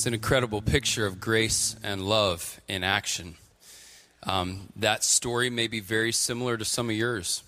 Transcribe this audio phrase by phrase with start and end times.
[0.00, 3.34] It's an incredible picture of grace and love in action.
[4.22, 7.42] Um, that story may be very similar to some of yours.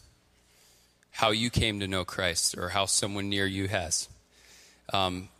[1.13, 4.07] How you came to know Christ, or how someone near you has.
[4.93, 5.31] Um,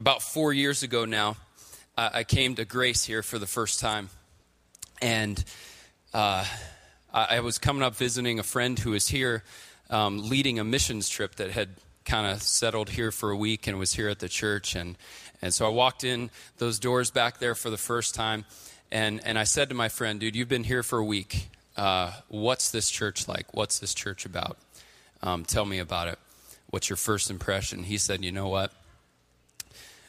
[0.00, 1.36] about four years ago now,
[1.94, 4.08] I, I, came to Grace here for the first time.
[5.02, 5.44] And
[6.14, 6.46] uh,
[7.12, 9.44] I, I, was coming up visiting a friend who was here
[9.90, 11.68] um, leading a missions trip that had
[12.06, 14.74] kind of settled here for a week and was here at the church.
[14.74, 14.96] And,
[15.42, 18.44] and so I walked in those doors back there for the first time.
[18.90, 21.48] And, and I said to my friend, dude, you've been here for a week.
[21.76, 23.52] Uh, what's this church like?
[23.52, 24.56] What's this church about?
[25.22, 26.18] Um, tell me about it.
[26.70, 27.82] What's your first impression?
[27.82, 28.72] He said, you know what?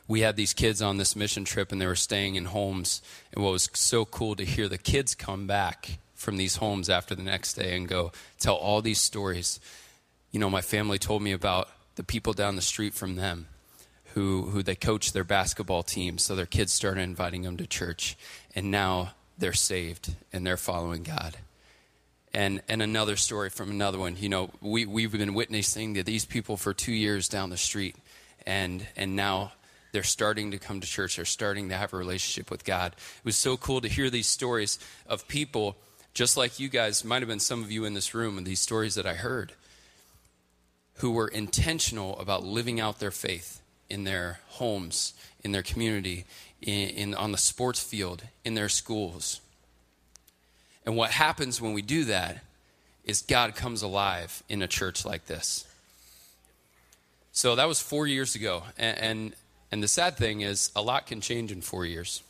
[0.07, 3.01] we had these kids on this mission trip and they were staying in homes.
[3.33, 7.13] And what was so cool to hear the kids come back from these homes after
[7.13, 9.59] the next day and go tell all these stories.
[10.31, 13.47] You know, my family told me about the people down the street from them
[14.13, 16.17] who, who they coached their basketball team.
[16.17, 18.17] So their kids started inviting them to church.
[18.55, 21.37] And now they're saved and they're following God.
[22.33, 24.15] And, and another story from another one.
[24.17, 27.95] You know, we, we've been witnessing to these people for two years down the street.
[28.45, 29.53] And, and now
[29.91, 31.15] they're starting to come to church.
[31.15, 32.93] They're starting to have a relationship with God.
[32.93, 35.77] It was so cool to hear these stories of people,
[36.13, 38.59] just like you guys, might have been some of you in this room, and these
[38.59, 39.53] stories that I heard,
[40.97, 46.25] who were intentional about living out their faith in their homes, in their community,
[46.61, 49.41] in, in on the sports field, in their schools.
[50.85, 52.43] And what happens when we do that
[53.03, 55.65] is God comes alive in a church like this.
[57.31, 58.63] So that was four years ago.
[58.77, 59.33] And, and,
[59.71, 62.23] and the sad thing is, a lot can change in four years.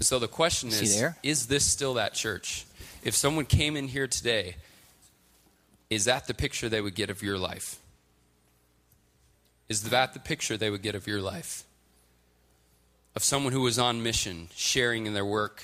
[0.00, 2.64] So the question is Is this still that church?
[3.04, 4.56] If someone came in here today,
[5.90, 7.78] is that the picture they would get of your life?
[9.68, 11.64] Is that the picture they would get of your life?
[13.14, 15.62] Of someone who was on mission, sharing in their work,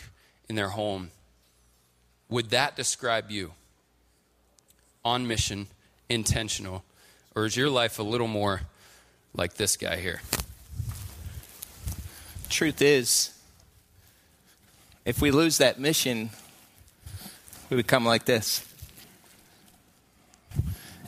[0.48, 1.10] in their home.
[2.28, 3.52] Would that describe you?
[5.04, 5.68] On mission,
[6.08, 6.84] intentional?
[7.34, 8.62] Or is your life a little more
[9.36, 10.20] like this guy here.
[12.48, 13.34] Truth is,
[15.04, 16.30] if we lose that mission,
[17.70, 18.64] we become like this.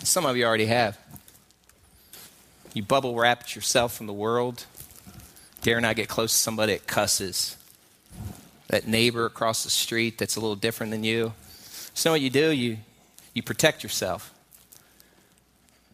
[0.03, 0.99] Some of you already have.
[2.73, 4.65] You bubble wrap yourself from the world.
[5.63, 7.57] Dare not get close to somebody that cusses.
[8.69, 11.33] That neighbor across the street that's a little different than you.
[11.95, 12.79] So what you do, you,
[13.35, 14.33] you protect yourself.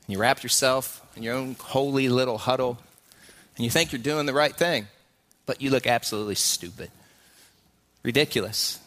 [0.06, 2.78] You wrap yourself in your own holy little huddle,
[3.56, 4.88] and you think you're doing the right thing,
[5.46, 6.90] but you look absolutely stupid.
[8.02, 8.78] Ridiculous.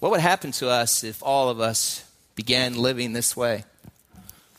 [0.00, 2.04] What would happen to us if all of us
[2.34, 3.64] began living this way?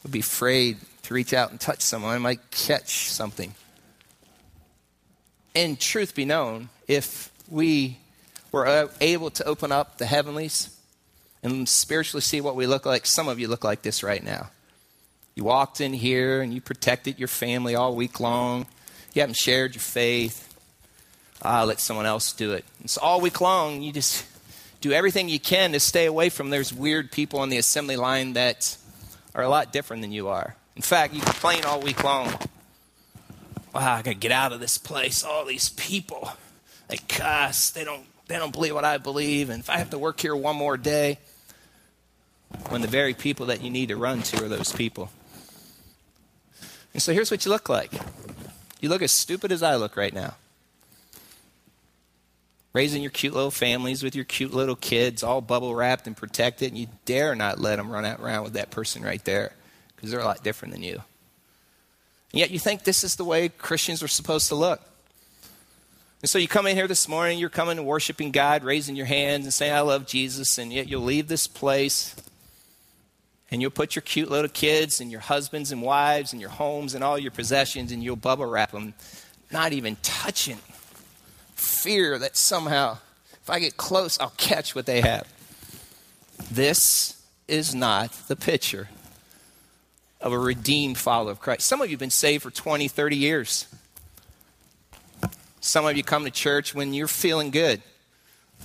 [0.03, 2.13] We'd be afraid to reach out and touch someone.
[2.13, 3.53] I might catch something.
[5.55, 7.97] And truth be known, if we
[8.51, 10.75] were able to open up the heavenlies
[11.43, 14.49] and spiritually see what we look like, some of you look like this right now.
[15.35, 18.67] You walked in here and you protected your family all week long.
[19.13, 20.47] You haven't shared your faith.
[21.41, 22.65] Ah, let someone else do it.
[22.79, 24.25] And so all week long, you just
[24.81, 28.33] do everything you can to stay away from those weird people on the assembly line
[28.33, 28.75] that
[29.33, 30.55] are a lot different than you are.
[30.75, 32.27] In fact, you complain all week long.
[33.73, 35.23] Wow, I gotta get out of this place.
[35.23, 36.33] All these people,
[36.87, 37.69] they cuss.
[37.69, 38.03] They don't.
[38.27, 39.49] They don't believe what I believe.
[39.49, 41.19] And if I have to work here one more day,
[42.69, 45.11] when the very people that you need to run to are those people.
[46.93, 47.91] And so here's what you look like
[48.79, 50.35] you look as stupid as I look right now.
[52.73, 56.69] Raising your cute little families with your cute little kids, all bubble wrapped and protected,
[56.69, 59.53] and you dare not let them run out around with that person right there
[59.95, 61.01] because they're a lot different than you.
[62.31, 64.81] And yet you think this is the way Christians are supposed to look.
[66.21, 69.07] And so you come in here this morning, you're coming and worshiping God, raising your
[69.07, 72.15] hands and saying, I love Jesus, and yet you'll leave this place
[73.51, 76.95] and you'll put your cute little kids and your husbands and wives and your homes
[76.95, 78.93] and all your possessions and you'll bubble wrap them,
[79.51, 80.57] not even touching.
[81.61, 82.97] Fear that somehow,
[83.33, 85.31] if I get close, I'll catch what they have.
[86.49, 88.89] This is not the picture
[90.19, 91.67] of a redeemed follower of Christ.
[91.67, 93.67] Some of you have been saved for 20, 30 years.
[95.59, 97.83] Some of you come to church when you're feeling good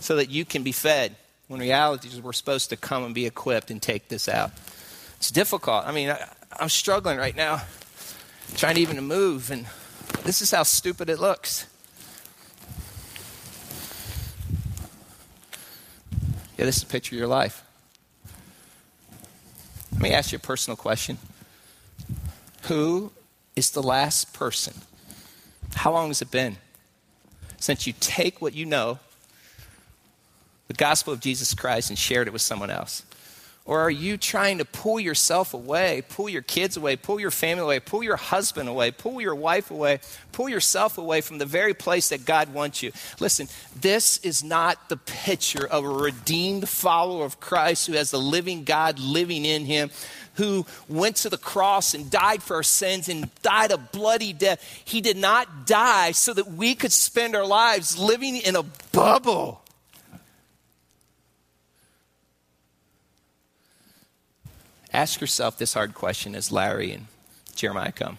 [0.00, 1.16] so that you can be fed,
[1.48, 4.52] when reality is we're supposed to come and be equipped and take this out.
[5.18, 5.86] It's difficult.
[5.86, 6.26] I mean, I,
[6.58, 7.60] I'm struggling right now,
[8.56, 9.66] trying even to move, and
[10.24, 11.66] this is how stupid it looks.
[16.56, 17.62] Yeah, this is a picture of your life.
[19.92, 21.18] Let me ask you a personal question.
[22.64, 23.12] Who
[23.54, 24.74] is the last person
[25.74, 26.56] How long has it been
[27.58, 28.98] since you take what you know,
[30.68, 33.02] the gospel of Jesus Christ, and shared it with someone else?
[33.66, 37.64] Or are you trying to pull yourself away, pull your kids away, pull your family
[37.64, 39.98] away, pull your husband away, pull your wife away,
[40.30, 42.92] pull yourself away from the very place that God wants you?
[43.18, 48.20] Listen, this is not the picture of a redeemed follower of Christ who has the
[48.20, 49.90] living God living in him,
[50.34, 54.62] who went to the cross and died for our sins and died a bloody death.
[54.84, 58.62] He did not die so that we could spend our lives living in a
[58.92, 59.65] bubble
[64.96, 67.08] Ask yourself this hard question as Larry and
[67.54, 68.16] Jeremiah come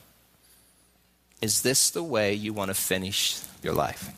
[1.41, 4.11] Is this the way you want to finish your life?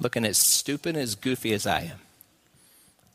[0.00, 1.98] Looking as stupid and as goofy as I am?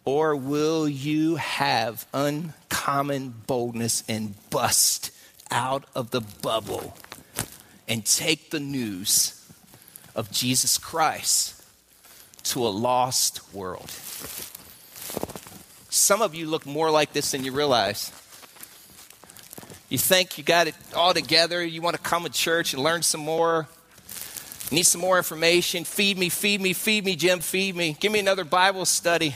[0.05, 5.09] Or will you have uncommon boldness and bust
[5.49, 6.95] out of the bubble
[7.87, 9.43] and take the news
[10.13, 11.63] of Jesus Christ
[12.43, 13.89] to a lost world?
[15.89, 18.11] Some of you look more like this than you realize.
[19.89, 21.65] You think you got it all together.
[21.65, 23.67] You want to come to church and learn some more.
[24.71, 25.83] need some more information.
[25.83, 27.97] Feed me, feed me, feed me, Jim, feed me.
[27.99, 29.35] Give me another Bible study.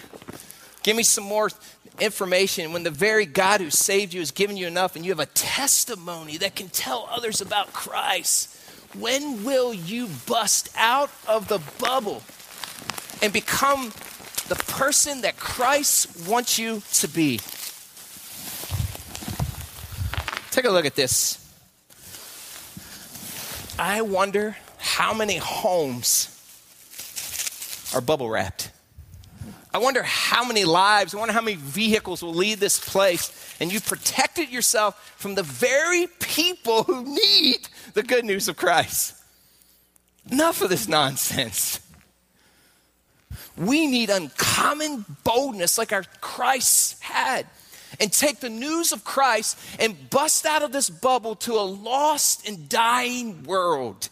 [0.84, 1.50] Give me some more
[2.00, 5.20] information when the very God who saved you has given you enough and you have
[5.20, 8.56] a testimony that can tell others about Christ.
[8.98, 12.22] When will you bust out of the bubble
[13.24, 13.92] and become
[14.54, 17.40] the person that Christ wants you to be?
[20.52, 21.40] Take a look at this.
[23.80, 26.30] I wonder how many homes
[27.96, 28.70] are bubble wrapped.
[29.74, 33.74] I wonder how many lives, I wonder how many vehicles will leave this place, and
[33.74, 39.16] you protected yourself from the very people who need the good news of Christ.
[40.32, 41.80] Enough of this nonsense.
[43.58, 47.46] We need uncommon boldness like our Christ had
[48.00, 52.48] and take the news of Christ and bust out of this bubble to a lost
[52.48, 54.10] and dying world.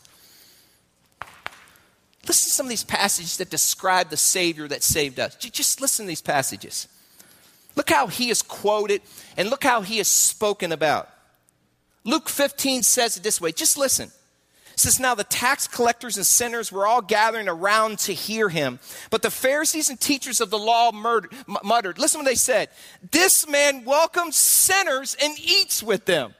[2.27, 5.35] Listen to some of these passages that describe the Savior that saved us.
[5.35, 6.87] Just listen to these passages.
[7.75, 9.01] Look how he is quoted
[9.37, 11.09] and look how he is spoken about.
[12.03, 14.11] Luke 15 says it this way just listen
[14.81, 18.79] says, Now the tax collectors and sinners were all gathering around to hear him.
[19.09, 21.33] But the Pharisees and teachers of the law murdered,
[21.63, 22.69] muttered, Listen what they said.
[23.11, 26.33] This man welcomes sinners and eats with them.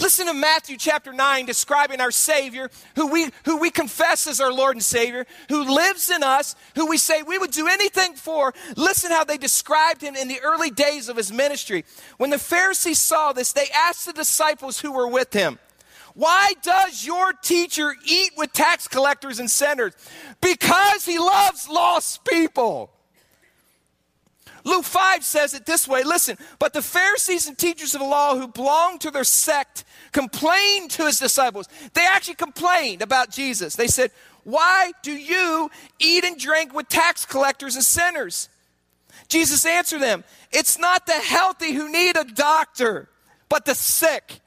[0.00, 4.52] Listen to Matthew chapter 9 describing our Savior, who we, who we confess as our
[4.52, 8.54] Lord and Savior, who lives in us, who we say we would do anything for.
[8.76, 11.84] Listen how they described him in the early days of his ministry.
[12.16, 15.58] When the Pharisees saw this, they asked the disciples who were with him,
[16.14, 19.94] why does your teacher eat with tax collectors and sinners?
[20.40, 22.90] Because he loves lost people.
[24.64, 28.36] Luke 5 says it this way listen, but the Pharisees and teachers of the law
[28.36, 31.68] who belonged to their sect complained to his disciples.
[31.94, 33.76] They actually complained about Jesus.
[33.76, 34.10] They said,
[34.44, 38.48] Why do you eat and drink with tax collectors and sinners?
[39.28, 43.08] Jesus answered them, It's not the healthy who need a doctor,
[43.48, 44.40] but the sick.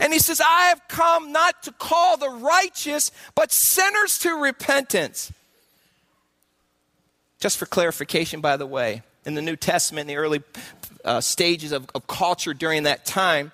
[0.00, 5.32] And he says, I have come not to call the righteous, but sinners to repentance.
[7.40, 10.42] Just for clarification, by the way, in the New Testament, in the early
[11.04, 13.52] uh, stages of, of culture during that time,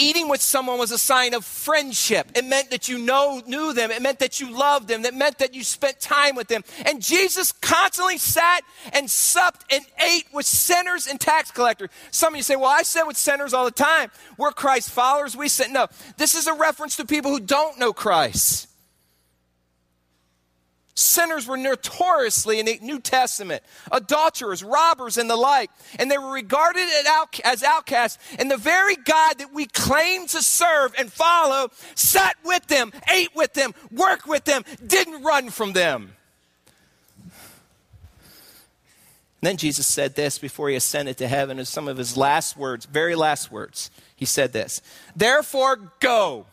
[0.00, 2.32] Eating with someone was a sign of friendship.
[2.34, 3.90] It meant that you know, knew them.
[3.90, 5.04] It meant that you loved them.
[5.04, 6.64] It meant that you spent time with them.
[6.86, 8.62] And Jesus constantly sat
[8.94, 11.90] and supped and ate with sinners and tax collectors.
[12.10, 14.10] Some of you say, well, I sit with sinners all the time.
[14.38, 15.36] We're Christ followers.
[15.36, 15.70] We sit.
[15.70, 18.69] No, this is a reference to people who don't know Christ.
[20.94, 25.70] Sinners were notoriously in the New Testament adulterers, robbers, and the like.
[25.98, 26.86] And they were regarded
[27.44, 28.18] as outcasts.
[28.38, 33.34] And the very God that we claim to serve and follow sat with them, ate
[33.34, 36.12] with them, worked with them, didn't run from them.
[39.42, 42.84] then Jesus said this before he ascended to heaven as some of his last words,
[42.84, 43.90] very last words.
[44.16, 44.82] He said this
[45.16, 46.46] Therefore, go.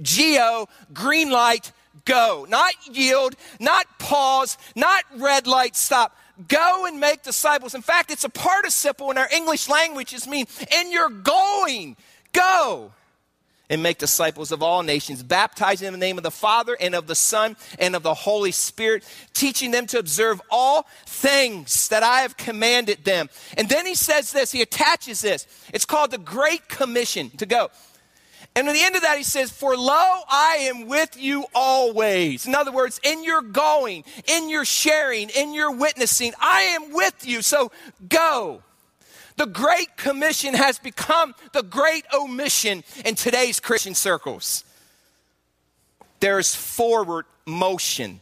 [0.00, 1.72] Geo, green light,
[2.04, 2.46] go.
[2.48, 6.16] Not yield, not pause, not red light, stop.
[6.48, 7.74] Go and make disciples.
[7.74, 10.12] In fact, it's a participle in our English language.
[10.12, 11.96] It means, and you're going.
[12.32, 12.92] Go
[13.70, 17.06] and make disciples of all nations, baptizing in the name of the Father and of
[17.06, 22.20] the Son and of the Holy Spirit, teaching them to observe all things that I
[22.20, 23.30] have commanded them.
[23.56, 25.46] And then he says this, he attaches this.
[25.72, 27.70] It's called the Great Commission to go.
[28.56, 32.46] And at the end of that, he says, For lo, I am with you always.
[32.46, 37.26] In other words, in your going, in your sharing, in your witnessing, I am with
[37.26, 37.42] you.
[37.42, 37.72] So
[38.08, 38.62] go.
[39.36, 44.62] The Great Commission has become the great omission in today's Christian circles.
[46.20, 48.20] There's forward motion,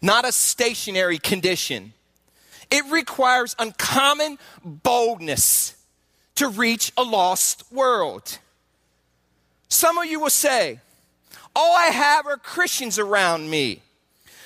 [0.00, 1.92] not a stationary condition.
[2.70, 5.76] It requires uncommon boldness
[6.36, 8.38] to reach a lost world.
[9.70, 10.80] Some of you will say,
[11.56, 13.80] All I have are Christians around me.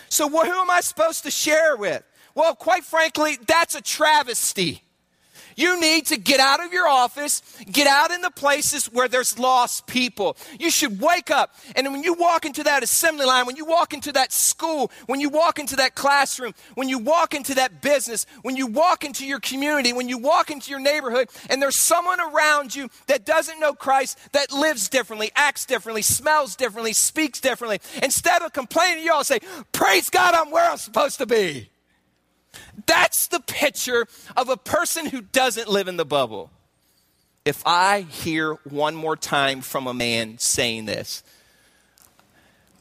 [0.08, 2.04] So who am I supposed to share with?
[2.36, 4.82] Well, quite frankly, that's a travesty.
[5.56, 9.38] You need to get out of your office, get out in the places where there's
[9.38, 10.36] lost people.
[10.58, 11.54] You should wake up.
[11.76, 15.20] And when you walk into that assembly line, when you walk into that school, when
[15.20, 19.26] you walk into that classroom, when you walk into that business, when you walk into
[19.26, 23.60] your community, when you walk into your neighborhood, and there's someone around you that doesn't
[23.60, 29.12] know Christ, that lives differently, acts differently, smells differently, speaks differently, instead of complaining, you
[29.12, 29.40] all say,
[29.72, 31.70] Praise God, I'm where I'm supposed to be.
[32.86, 34.06] That's the picture
[34.36, 36.50] of a person who doesn't live in the bubble.
[37.44, 41.22] If I hear one more time from a man saying this,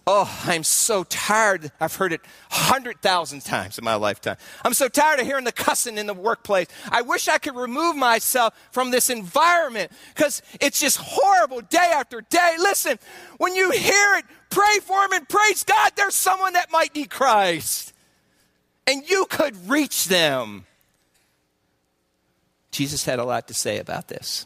[0.07, 1.71] oh, I'm so tired.
[1.79, 4.37] I've heard it hundred thousand times in my lifetime.
[4.63, 6.67] I'm so tired of hearing the cussing in the workplace.
[6.89, 12.21] I wish I could remove myself from this environment because it's just horrible day after
[12.21, 12.55] day.
[12.59, 12.99] Listen,
[13.37, 15.91] when you hear it, pray for him and praise God.
[15.95, 17.92] There's someone that might need Christ
[18.87, 20.65] and you could reach them.
[22.71, 24.45] Jesus had a lot to say about this.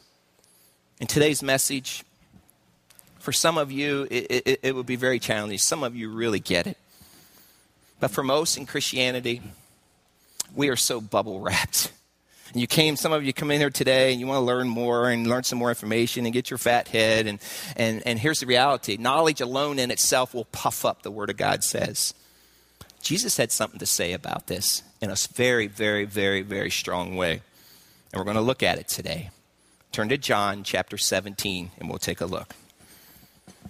[1.00, 2.04] In today's message,
[3.20, 5.58] for some of you, it, it, it, would be very challenging.
[5.58, 6.78] Some of you really get it.
[8.00, 9.42] But for most in Christianity,
[10.56, 11.92] we are so bubble wrapped.
[12.52, 14.70] And you came, some of you come in here today and you want to learn
[14.70, 17.28] more and learn some more information and get your fat head.
[17.28, 17.40] And,
[17.76, 21.38] and, and here's the reality knowledge alone in itself will puff up, the Word of
[21.38, 22.14] God says.
[23.02, 27.42] Jesus had something to say about this in a very, very, very, very strong way.
[28.12, 29.30] And we're going to look at it today.
[29.92, 32.54] Turn to John chapter 17 and we'll take a look.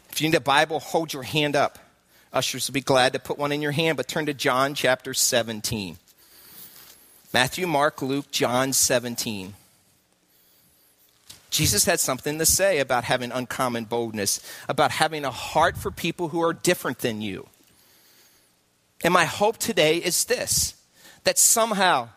[0.09, 1.79] If you need a Bible, hold your hand up.
[2.33, 5.13] Ushers will be glad to put one in your hand, but turn to John chapter
[5.13, 5.97] 17.
[7.33, 9.53] Matthew, Mark, Luke, John 17.
[11.49, 16.29] Jesus had something to say about having uncommon boldness, about having a heart for people
[16.29, 17.47] who are different than you.
[19.03, 20.75] And my hope today is this
[21.23, 22.09] that somehow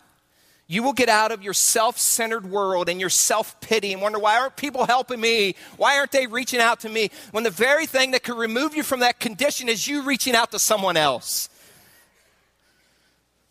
[0.70, 4.20] you will get out of your self centered world and your self pity and wonder,
[4.20, 5.56] why aren't people helping me?
[5.76, 7.10] Why aren't they reaching out to me?
[7.32, 10.52] When the very thing that could remove you from that condition is you reaching out
[10.52, 11.48] to someone else.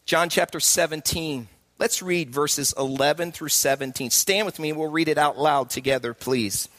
[0.05, 1.49] John chapter 17.
[1.77, 4.11] Let's read verses 11 through 17.
[4.11, 6.69] Stand with me and we'll read it out loud together, please.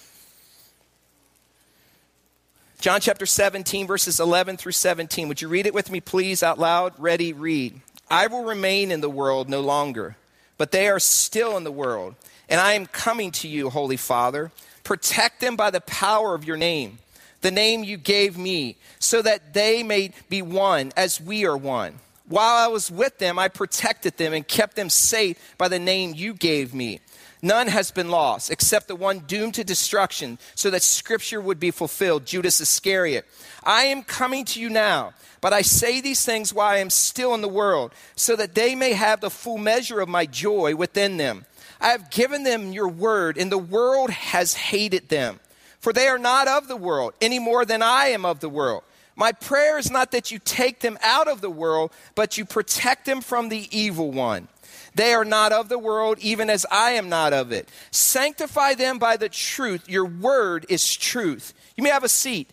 [2.80, 5.28] John chapter 17, verses 11 through 17.
[5.28, 6.94] Would you read it with me, please, out loud?
[6.96, 7.78] Ready, read.
[8.08, 10.16] I will remain in the world no longer,
[10.56, 12.14] but they are still in the world.
[12.48, 14.50] And I am coming to you, Holy Father.
[14.82, 17.00] Protect them by the power of your name,
[17.42, 21.98] the name you gave me, so that they may be one as we are one.
[22.28, 26.14] While I was with them, I protected them and kept them safe by the name
[26.16, 27.00] you gave me.
[27.42, 31.70] None has been lost except the one doomed to destruction, so that scripture would be
[31.70, 33.26] fulfilled Judas Iscariot.
[33.64, 37.34] I am coming to you now, but I say these things while I am still
[37.34, 41.16] in the world, so that they may have the full measure of my joy within
[41.16, 41.46] them.
[41.80, 45.40] I have given them your word, and the world has hated them,
[45.78, 48.82] for they are not of the world any more than I am of the world.
[49.16, 53.06] My prayer is not that you take them out of the world, but you protect
[53.06, 54.48] them from the evil one.
[54.94, 57.68] They are not of the world, even as I am not of it.
[57.90, 59.88] Sanctify them by the truth.
[59.88, 61.54] Your word is truth.
[61.76, 62.50] You may have a seat.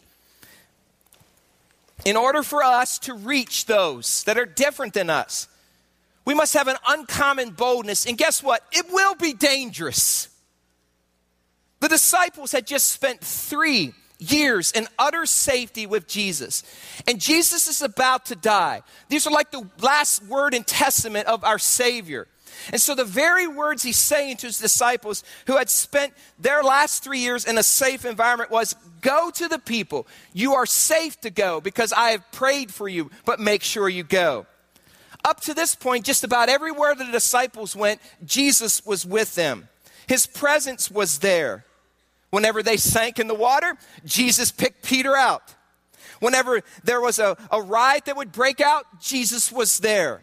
[2.06, 5.48] In order for us to reach those that are different than us,
[6.26, 8.06] we must have an uncommon boldness.
[8.06, 8.64] And guess what?
[8.72, 10.30] It will be dangerous.
[11.80, 16.64] The disciples had just spent three years in utter safety with Jesus.
[17.08, 18.82] And Jesus is about to die.
[19.10, 22.28] These are like the last word and testament of our Savior.
[22.72, 27.04] And so, the very words he's saying to his disciples who had spent their last
[27.04, 30.08] three years in a safe environment was Go to the people.
[30.34, 34.04] You are safe to go because I have prayed for you, but make sure you
[34.04, 34.46] go.
[35.24, 39.68] Up to this point, just about everywhere the disciples went, Jesus was with them.
[40.08, 41.66] His presence was there.
[42.38, 43.76] Whenever they sank in the water,
[44.06, 45.56] Jesus picked Peter out.
[46.20, 50.22] Whenever there was a, a riot that would break out, Jesus was there.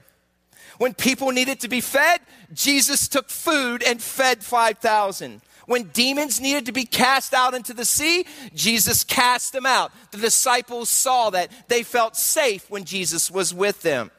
[0.78, 2.20] When people needed to be fed,
[2.52, 5.40] Jesus took food and fed 5,000.
[5.66, 9.90] When demons needed to be cast out into the sea, Jesus cast them out.
[10.12, 11.50] The disciples saw that.
[11.66, 14.12] They felt safe when Jesus was with them.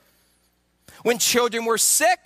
[1.03, 2.19] When children were sick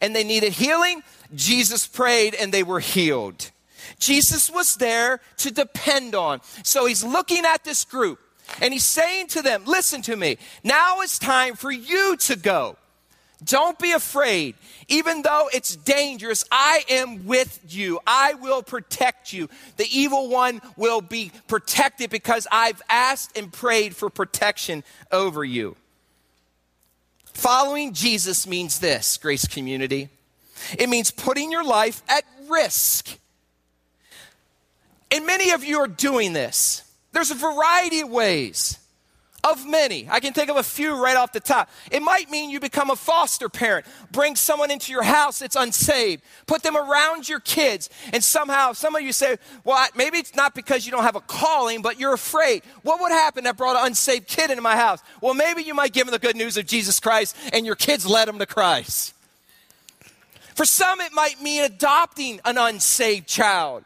[0.00, 1.02] and they needed healing,
[1.34, 3.50] Jesus prayed and they were healed.
[3.98, 6.40] Jesus was there to depend on.
[6.62, 8.18] So he's looking at this group
[8.60, 10.38] and he's saying to them, Listen to me.
[10.62, 12.76] Now it's time for you to go.
[13.44, 14.54] Don't be afraid.
[14.88, 18.00] Even though it's dangerous, I am with you.
[18.06, 19.50] I will protect you.
[19.76, 25.76] The evil one will be protected because I've asked and prayed for protection over you.
[27.34, 30.08] Following Jesus means this, Grace Community.
[30.78, 33.18] It means putting your life at risk.
[35.10, 36.82] And many of you are doing this.
[37.12, 38.78] There's a variety of ways
[39.46, 40.08] of many.
[40.10, 41.70] I can think of a few right off the top.
[41.90, 46.22] It might mean you become a foster parent, bring someone into your house that's unsaved,
[46.46, 50.54] put them around your kids, and somehow some of you say, well, maybe it's not
[50.54, 52.62] because you don't have a calling, but you're afraid.
[52.82, 55.00] What would happen that brought an unsaved kid into my house?
[55.20, 58.06] Well, maybe you might give them the good news of Jesus Christ and your kids
[58.06, 59.14] led them to Christ.
[60.54, 63.84] For some, it might mean adopting an unsaved child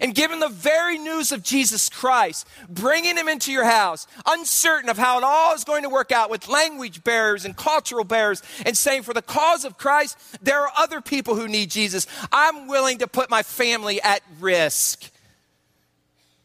[0.00, 4.98] and given the very news of Jesus Christ, bringing him into your house, uncertain of
[4.98, 8.76] how it all is going to work out with language barriers and cultural barriers, and
[8.76, 12.06] saying, For the cause of Christ, there are other people who need Jesus.
[12.32, 15.10] I'm willing to put my family at risk.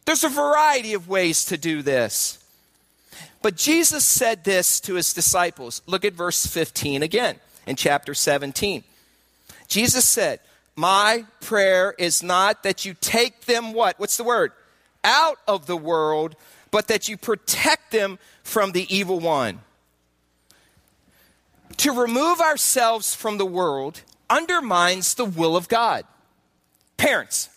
[0.06, 2.40] There's a variety of ways to do this.
[3.42, 5.82] But Jesus said this to his disciples.
[5.86, 8.84] Look at verse 15 again in chapter 17.
[9.68, 10.40] Jesus said,
[10.76, 14.00] my prayer is not that you take them what?
[14.00, 14.52] What's the word?
[15.04, 16.36] Out of the world,
[16.72, 19.60] but that you protect them from the evil one.
[21.78, 26.06] To remove ourselves from the world undermines the will of God.
[26.98, 27.50] Parents,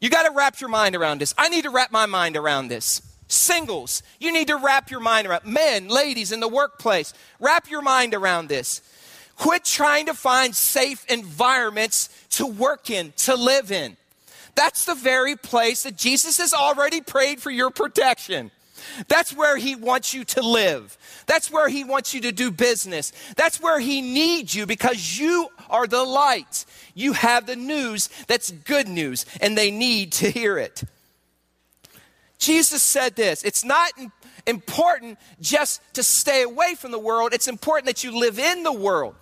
[0.00, 1.34] you got to wrap your mind around this.
[1.38, 3.02] I need to wrap my mind around this.
[3.28, 5.46] Singles, you need to wrap your mind around.
[5.46, 8.82] Men, ladies in the workplace, wrap your mind around this.
[9.42, 13.96] Quit trying to find safe environments to work in, to live in.
[14.54, 18.52] That's the very place that Jesus has already prayed for your protection.
[19.08, 20.96] That's where he wants you to live.
[21.26, 23.12] That's where he wants you to do business.
[23.34, 26.64] That's where he needs you because you are the light.
[26.94, 30.84] You have the news that's good news and they need to hear it.
[32.38, 33.90] Jesus said this it's not
[34.46, 38.72] important just to stay away from the world, it's important that you live in the
[38.72, 39.16] world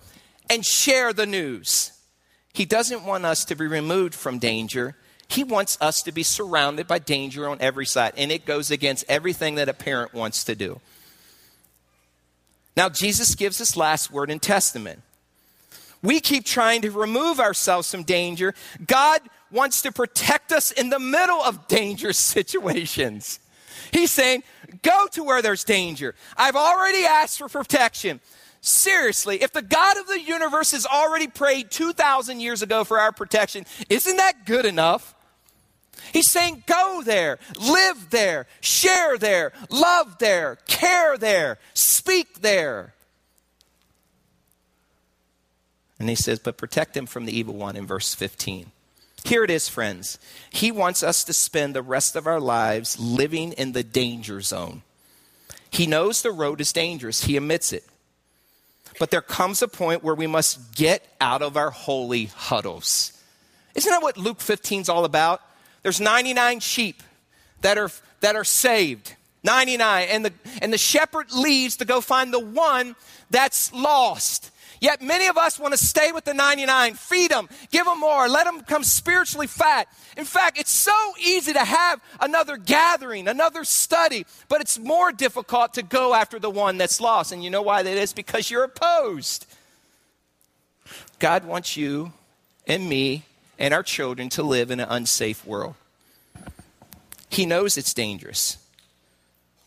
[0.51, 1.93] and share the news.
[2.53, 4.97] He doesn't want us to be removed from danger.
[5.29, 9.05] He wants us to be surrounded by danger on every side, and it goes against
[9.07, 10.81] everything that a parent wants to do.
[12.75, 15.01] Now, Jesus gives this last word in Testament.
[16.03, 18.53] We keep trying to remove ourselves from danger.
[18.85, 23.39] God wants to protect us in the middle of dangerous situations.
[23.93, 24.43] He's saying,
[24.83, 26.15] Go to where there's danger.
[26.35, 28.19] I've already asked for protection.
[28.61, 33.11] Seriously, if the God of the universe has already prayed 2,000 years ago for our
[33.11, 35.15] protection, isn't that good enough?
[36.13, 42.93] He's saying, go there, live there, share there, love there, care there, speak there.
[45.99, 48.71] And he says, but protect them from the evil one in verse 15.
[49.23, 50.17] Here it is, friends.
[50.49, 54.81] He wants us to spend the rest of our lives living in the danger zone.
[55.69, 57.85] He knows the road is dangerous, he admits it.
[59.01, 63.19] But there comes a point where we must get out of our holy huddles.
[63.73, 65.41] Isn't that what Luke 15 is all about?
[65.81, 67.01] There's 99 sheep
[67.61, 69.15] that are, that are saved.
[69.41, 70.07] 99.
[70.07, 72.95] And the, and the shepherd leaves to go find the one
[73.31, 74.50] that's lost.
[74.81, 78.27] Yet many of us want to stay with the 99, feed them, give them more,
[78.27, 79.87] let them become spiritually fat.
[80.17, 80.91] In fact, it's so
[81.23, 86.49] easy to have another gathering, another study, but it's more difficult to go after the
[86.49, 87.31] one that's lost.
[87.31, 88.11] And you know why that is?
[88.11, 89.45] Because you're opposed.
[91.19, 92.11] God wants you
[92.65, 93.23] and me
[93.59, 95.75] and our children to live in an unsafe world.
[97.29, 98.57] He knows it's dangerous.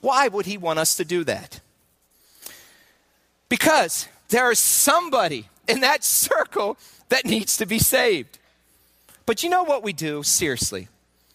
[0.01, 1.61] Why would He want us to do that?
[3.49, 6.77] Because there is somebody in that circle
[7.09, 8.39] that needs to be saved.
[9.27, 10.23] But you know what we do?
[10.23, 10.89] Seriously.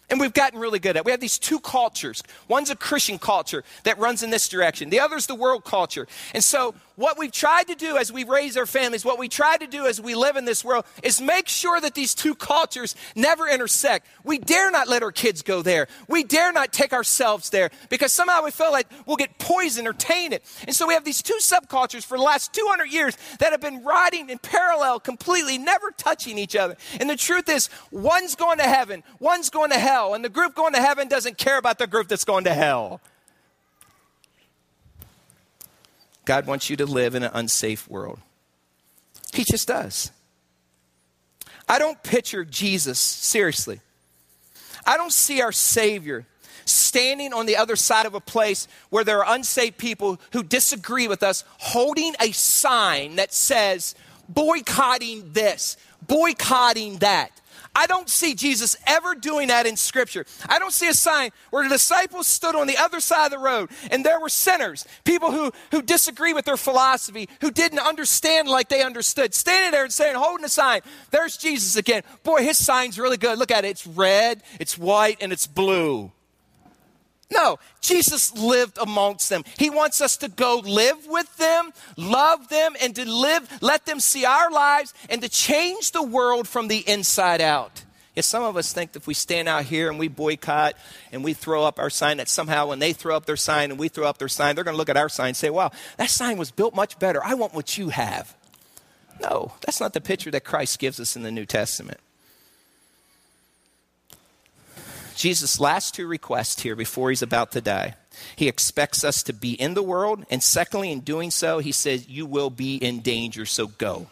[0.10, 0.98] And we've gotten really good at.
[0.98, 1.06] It.
[1.06, 2.24] We have these two cultures.
[2.48, 4.90] One's a Christian culture that runs in this direction.
[4.90, 6.08] The other's the world culture.
[6.34, 9.56] And so what we've tried to do as we raise our families, what we try
[9.56, 12.94] to do as we live in this world, is make sure that these two cultures
[13.16, 14.06] never intersect.
[14.26, 15.88] We dare not let our kids go there.
[16.10, 19.94] We dare not take ourselves there because somehow we feel like we'll get poisoned or
[19.94, 20.42] tainted.
[20.68, 23.86] And so we have these two subcultures for the last 200 years that have been
[23.86, 26.76] riding in parallel, completely never touching each other.
[27.00, 30.54] And the truth is, one's going to heaven, one's going to hell, and the group
[30.54, 33.00] going to heaven doesn't care about the group that's going to hell.
[36.30, 38.20] God wants you to live in an unsafe world.
[39.34, 40.12] He just does.
[41.68, 43.80] I don't picture Jesus, seriously.
[44.86, 46.28] I don't see our Savior
[46.66, 51.08] standing on the other side of a place where there are unsafe people who disagree
[51.08, 53.96] with us, holding a sign that says,
[54.28, 57.42] boycotting this, boycotting that.
[57.76, 60.26] I don't see Jesus ever doing that in Scripture.
[60.48, 63.40] I don't see a sign where the disciples stood on the other side of the
[63.40, 68.48] road and there were sinners, people who, who disagree with their philosophy, who didn't understand
[68.48, 72.04] like they understood, standing there and saying, holding a sign, there's Jesus again.
[72.24, 73.38] Boy, his sign's really good.
[73.38, 73.70] Look at it.
[73.70, 76.12] It's red, it's white, and it's blue.
[77.32, 79.44] No, Jesus lived amongst them.
[79.58, 84.00] He wants us to go live with them, love them, and to live, let them
[84.00, 87.84] see our lives, and to change the world from the inside out.
[88.16, 90.76] Yes, some of us think that if we stand out here and we boycott
[91.12, 93.80] and we throw up our sign, that somehow when they throw up their sign and
[93.80, 95.72] we throw up their sign, they're going to look at our sign and say, wow,
[95.98, 97.24] that sign was built much better.
[97.24, 98.36] I want what you have.
[99.22, 102.00] No, that's not the picture that Christ gives us in the New Testament.
[105.20, 107.96] Jesus' last two requests here before he's about to die.
[108.38, 112.08] He expects us to be in the world, and secondly, in doing so, he says,
[112.08, 114.08] You will be in danger, so go.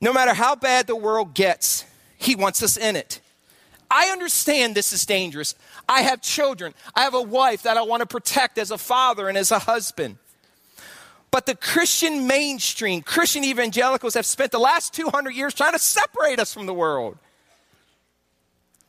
[0.00, 1.84] No matter how bad the world gets,
[2.18, 3.20] he wants us in it.
[3.90, 5.56] I understand this is dangerous.
[5.88, 6.72] I have children.
[6.94, 9.58] I have a wife that I want to protect as a father and as a
[9.58, 10.18] husband.
[11.32, 16.38] But the Christian mainstream, Christian evangelicals have spent the last 200 years trying to separate
[16.38, 17.18] us from the world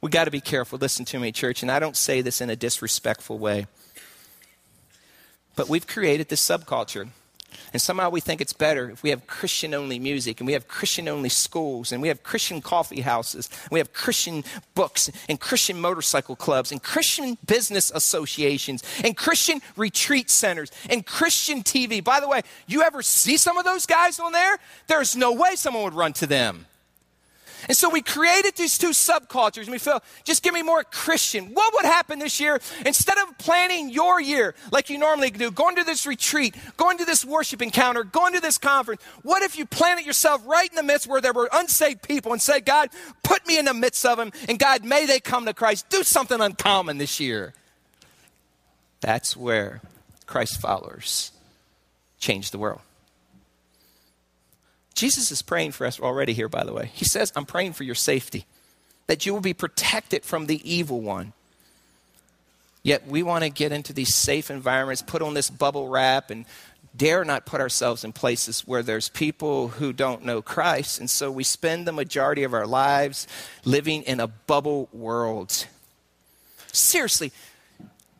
[0.01, 0.79] we got to be careful.
[0.79, 3.67] Listen to me, church, and I don't say this in a disrespectful way.
[5.55, 7.09] But we've created this subculture.
[7.73, 10.67] And somehow we think it's better if we have Christian only music and we have
[10.67, 15.79] Christian only schools and we have Christian coffee houses, we have Christian books and Christian
[15.79, 22.03] motorcycle clubs and Christian business associations and Christian retreat centers and Christian TV.
[22.03, 24.57] By the way, you ever see some of those guys on there?
[24.87, 26.65] There's no way someone would run to them.
[27.67, 31.53] And so we created these two subcultures and we felt, just give me more Christian.
[31.53, 35.75] What would happen this year instead of planning your year like you normally do, going
[35.75, 39.01] to this retreat, going to this worship encounter, going to this conference?
[39.23, 42.41] What if you planted yourself right in the midst where there were unsaved people and
[42.41, 42.89] said, God,
[43.23, 45.89] put me in the midst of them and God, may they come to Christ.
[45.89, 47.53] Do something uncommon this year.
[49.01, 49.81] That's where
[50.25, 51.31] Christ followers
[52.19, 52.81] change the world.
[55.01, 56.91] Jesus is praying for us already here, by the way.
[56.93, 58.45] He says, I'm praying for your safety,
[59.07, 61.33] that you will be protected from the evil one.
[62.83, 66.45] Yet we want to get into these safe environments, put on this bubble wrap, and
[66.95, 70.99] dare not put ourselves in places where there's people who don't know Christ.
[70.99, 73.25] And so we spend the majority of our lives
[73.65, 75.65] living in a bubble world.
[76.71, 77.31] Seriously,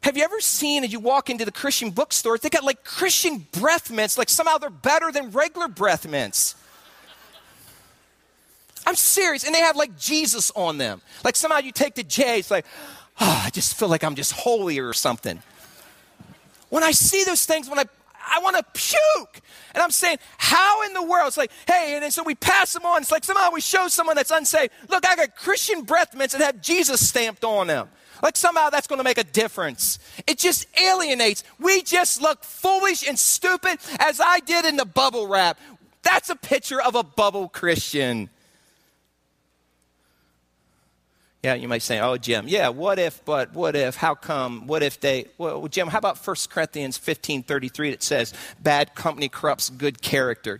[0.01, 3.45] have you ever seen as you walk into the Christian bookstores, they got like Christian
[3.51, 6.55] breath mints, like somehow they're better than regular breath mints?
[8.85, 9.43] I'm serious.
[9.43, 11.01] And they have like Jesus on them.
[11.23, 12.65] Like somehow you take the J, it's like,
[13.19, 15.41] oh, I just feel like I'm just holier or something.
[16.69, 17.85] When I see those things, when I
[18.23, 19.41] I want to puke.
[19.73, 21.27] And I'm saying, how in the world?
[21.27, 23.01] It's like, hey, and then so we pass them on.
[23.01, 24.71] It's like somehow we show someone that's unsaved.
[24.89, 27.89] Look, I got Christian breath mints that have Jesus stamped on them.
[28.21, 29.97] Like somehow that's going to make a difference.
[30.27, 31.43] It just alienates.
[31.59, 35.59] We just look foolish and stupid as I did in the bubble wrap.
[36.03, 38.29] That's a picture of a bubble Christian.
[41.43, 44.83] Yeah, you might say, oh, Jim, yeah, what if, but what if, how come, what
[44.83, 49.71] if they, well, Jim, how about 1 Corinthians 15 33 that says, bad company corrupts
[49.71, 50.59] good character?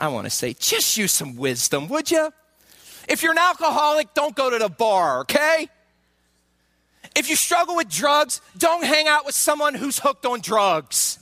[0.00, 2.32] I want to say, just use some wisdom, would you?
[3.08, 5.68] If you're an alcoholic, don't go to the bar, okay?
[7.14, 11.18] If you struggle with drugs, don't hang out with someone who's hooked on drugs.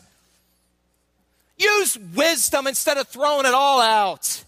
[1.58, 4.44] Use wisdom instead of throwing it all out.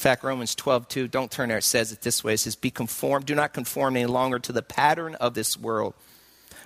[0.00, 2.32] In fact, Romans 12, 2, don't turn there, it says it this way.
[2.32, 5.92] It says, Be conformed, do not conform any longer to the pattern of this world,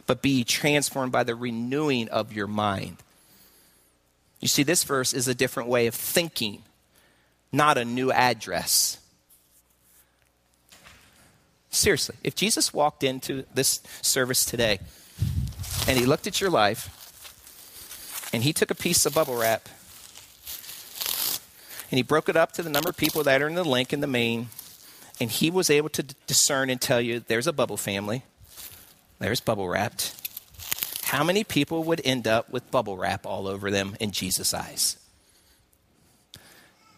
[0.06, 2.98] but be transformed by the renewing of your mind.
[4.38, 6.62] You see, this verse is a different way of thinking,
[7.50, 8.98] not a new address.
[11.70, 14.78] Seriously, if Jesus walked into this service today
[15.88, 16.88] and he looked at your life
[18.32, 19.68] And he took a piece of bubble wrap
[21.94, 23.92] and he broke it up to the number of people that are in the link
[23.92, 24.48] in the main.
[25.20, 28.24] And he was able to discern and tell you there's a bubble family,
[29.20, 30.12] there's bubble wrapped.
[31.04, 34.96] How many people would end up with bubble wrap all over them in Jesus' eyes?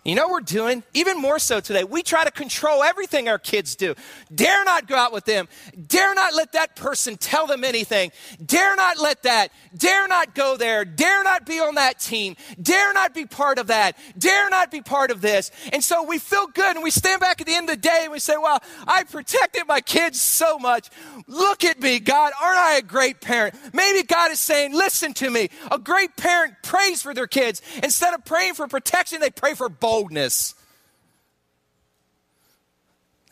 [0.06, 0.84] You know what we're doing?
[0.94, 1.82] Even more so today.
[1.82, 3.96] We try to control everything our kids do.
[4.32, 5.48] Dare not go out with them.
[5.88, 8.12] Dare not let that person tell them anything.
[8.44, 9.50] Dare not let that.
[9.76, 10.84] Dare not go there.
[10.84, 12.36] Dare not be on that team.
[12.62, 13.98] Dare not be part of that.
[14.16, 15.50] Dare not be part of this.
[15.72, 18.02] And so we feel good and we stand back at the end of the day
[18.04, 20.88] and we say, Well, I protected my kids so much.
[21.26, 22.32] Look at me, God.
[22.40, 23.56] Aren't I a great parent?
[23.72, 25.50] Maybe God is saying, Listen to me.
[25.72, 27.60] A great parent prays for their kids.
[27.82, 30.54] Instead of praying for protection, they pray for boldness boldness.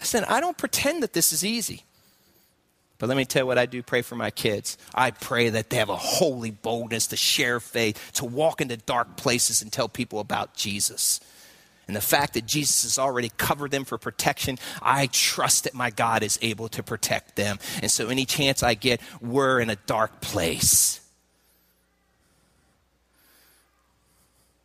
[0.01, 1.83] Listen, I don't pretend that this is easy.
[2.99, 4.79] But let me tell you what I do pray for my kids.
[4.95, 9.17] I pray that they have a holy boldness to share faith, to walk into dark
[9.17, 11.21] places and tell people about Jesus.
[11.87, 15.91] And the fact that Jesus has already covered them for protection, I trust that my
[15.91, 17.59] God is able to protect them.
[17.83, 21.01] And so, any chance I get, we're in a dark place.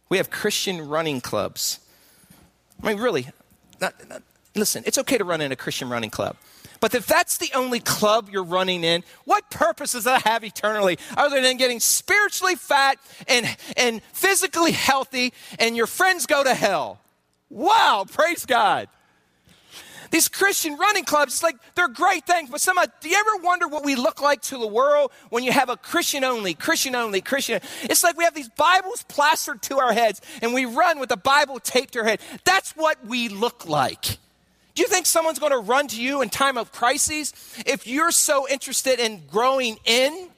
[0.07, 1.79] We have Christian running clubs.
[2.81, 3.27] I mean, really,
[3.81, 4.21] not, not,
[4.55, 6.35] listen, it's okay to run in a Christian running club.
[6.79, 10.97] But if that's the only club you're running in, what purpose does that have eternally
[11.17, 16.99] other than getting spiritually fat and, and physically healthy and your friends go to hell?
[17.49, 18.87] Wow, praise God.
[20.11, 23.67] These Christian running clubs, it's like they're great things, but somehow, do you ever wonder
[23.67, 27.21] what we look like to the world when you have a Christian only, Christian only,
[27.21, 27.61] Christian?
[27.83, 31.17] It's like we have these Bibles plastered to our heads and we run with the
[31.17, 32.21] Bible taped to our head.
[32.43, 34.17] That's what we look like.
[34.75, 37.33] Do you think someone's going to run to you in time of crises
[37.65, 40.29] if you're so interested in growing in?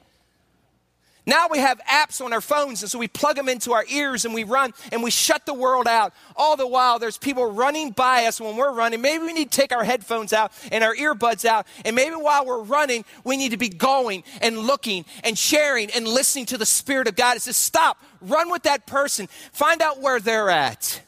[1.24, 4.24] Now we have apps on our phones, and so we plug them into our ears
[4.24, 6.12] and we run and we shut the world out.
[6.34, 9.00] All the while, there's people running by us when we're running.
[9.00, 11.66] Maybe we need to take our headphones out and our earbuds out.
[11.84, 16.08] And maybe while we're running, we need to be going and looking and sharing and
[16.08, 17.36] listening to the Spirit of God.
[17.36, 21.02] It says, stop, run with that person, find out where they're at.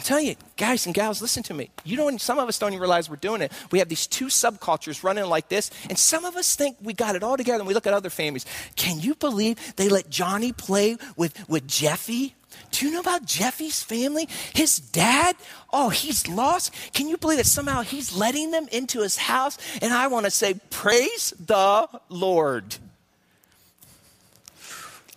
[0.00, 1.68] I'm telling you, guys and gals, listen to me.
[1.84, 3.52] You don't, some of us don't even realize we're doing it.
[3.70, 7.16] We have these two subcultures running like this, and some of us think we got
[7.16, 8.46] it all together, and we look at other families.
[8.76, 12.34] Can you believe they let Johnny play with, with Jeffy?
[12.70, 14.26] Do you know about Jeffy's family?
[14.54, 15.36] His dad,
[15.70, 16.72] oh, he's lost.
[16.94, 19.58] Can you believe that somehow he's letting them into his house?
[19.82, 22.74] And I want to say, praise the Lord.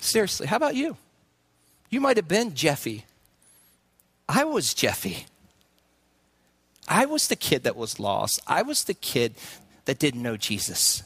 [0.01, 0.97] Seriously, how about you?
[1.89, 3.05] You might have been Jeffy
[4.35, 5.27] I was Jeffy.
[6.87, 8.39] I was the kid that was lost.
[8.47, 9.35] I was the kid
[9.85, 11.03] that didn't know Jesus.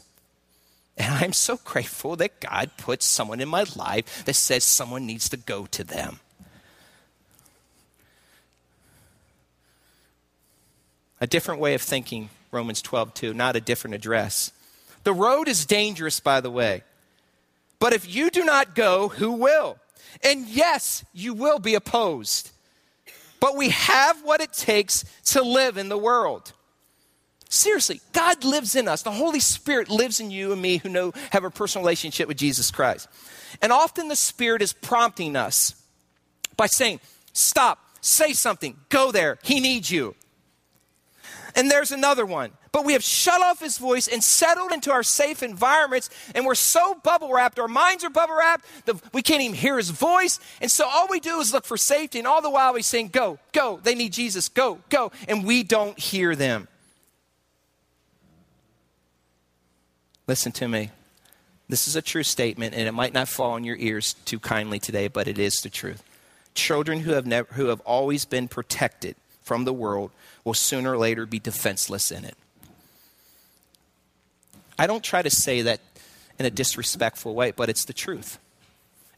[0.97, 5.27] And I'm so grateful that God put someone in my life that says someone needs
[5.29, 6.21] to go to them.
[11.19, 14.53] A different way of thinking, Romans 12, 2, not a different address.
[15.03, 16.83] The road is dangerous, by the way.
[17.77, 19.79] But if you do not go, who will?
[20.23, 22.51] And yes, you will be opposed
[23.39, 26.53] but we have what it takes to live in the world.
[27.49, 29.03] Seriously, God lives in us.
[29.03, 32.37] The Holy Spirit lives in you and me who know have a personal relationship with
[32.37, 33.07] Jesus Christ.
[33.61, 35.73] And often the Spirit is prompting us
[36.57, 36.99] by saying,
[37.31, 39.39] "Stop, say something, go there.
[39.43, 40.15] He needs you."
[41.55, 45.01] And there's another one but we have shut off his voice and settled into our
[45.01, 48.67] safe environments, and we're so bubble wrapped, our minds are bubble wrapped,
[49.13, 50.39] we can't even hear his voice.
[50.61, 53.07] And so all we do is look for safety, and all the while he's saying,
[53.07, 56.67] Go, go, they need Jesus, go, go, and we don't hear them.
[60.27, 60.91] Listen to me.
[61.67, 64.77] This is a true statement, and it might not fall on your ears too kindly
[64.77, 66.03] today, but it is the truth.
[66.53, 70.11] Children who have, never, who have always been protected from the world
[70.43, 72.37] will sooner or later be defenseless in it.
[74.77, 75.81] I don't try to say that
[76.39, 78.39] in a disrespectful way, but it's the truth.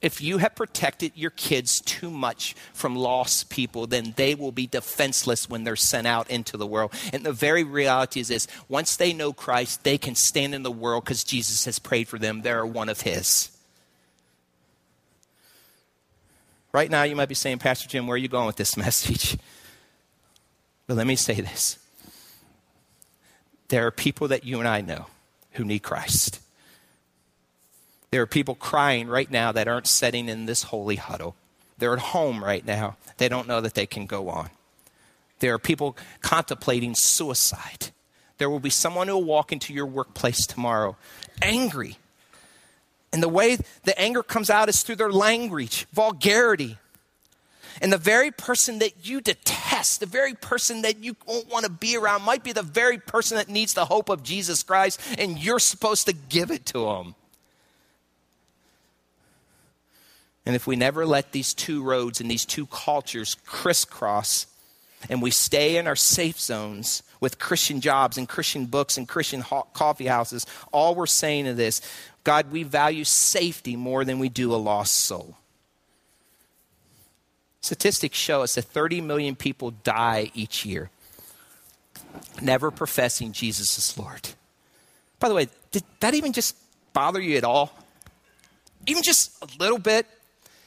[0.02, 4.66] If you have protected your kids too much from lost people, then they will be
[4.66, 6.94] defenseless when they're sent out into the world.
[7.12, 10.72] And the very reality is this once they know Christ, they can stand in the
[10.72, 12.42] world because Jesus has prayed for them.
[12.42, 13.50] They're one of His.
[16.72, 19.38] Right now, you might be saying, Pastor Jim, where are you going with this message?
[20.88, 21.78] But let me say this
[23.68, 25.08] there are people that you and I know
[25.54, 26.40] who need Christ.
[28.12, 31.36] There are people crying right now that aren't sitting in this holy huddle.
[31.78, 32.98] They're at home right now.
[33.18, 34.50] They don't know that they can go on.
[35.40, 37.92] There are people contemplating suicide.
[38.38, 40.98] There will be someone who will walk into your workplace tomorrow
[41.42, 41.98] angry
[43.12, 46.78] And the way the anger comes out is through their language, vulgarity.
[47.82, 51.72] And the very person that you detest, the very person that you won't want to
[51.72, 55.38] be around, might be the very person that needs the hope of Jesus Christ, and
[55.38, 57.16] you're supposed to give it to them.
[60.46, 64.48] And if we never let these two roads and these two cultures crisscross,
[65.10, 69.44] and we stay in our safe zones with Christian jobs and Christian books and Christian
[69.74, 71.82] coffee houses, all we're saying to this
[72.24, 75.38] God, we value safety more than we do a lost soul.
[77.62, 80.90] Statistics show us that 30 million people die each year,
[82.42, 84.30] never professing Jesus as Lord.
[85.20, 86.56] By the way, did that even just
[86.94, 87.74] bother you at all?
[88.88, 90.08] Even just a little bit?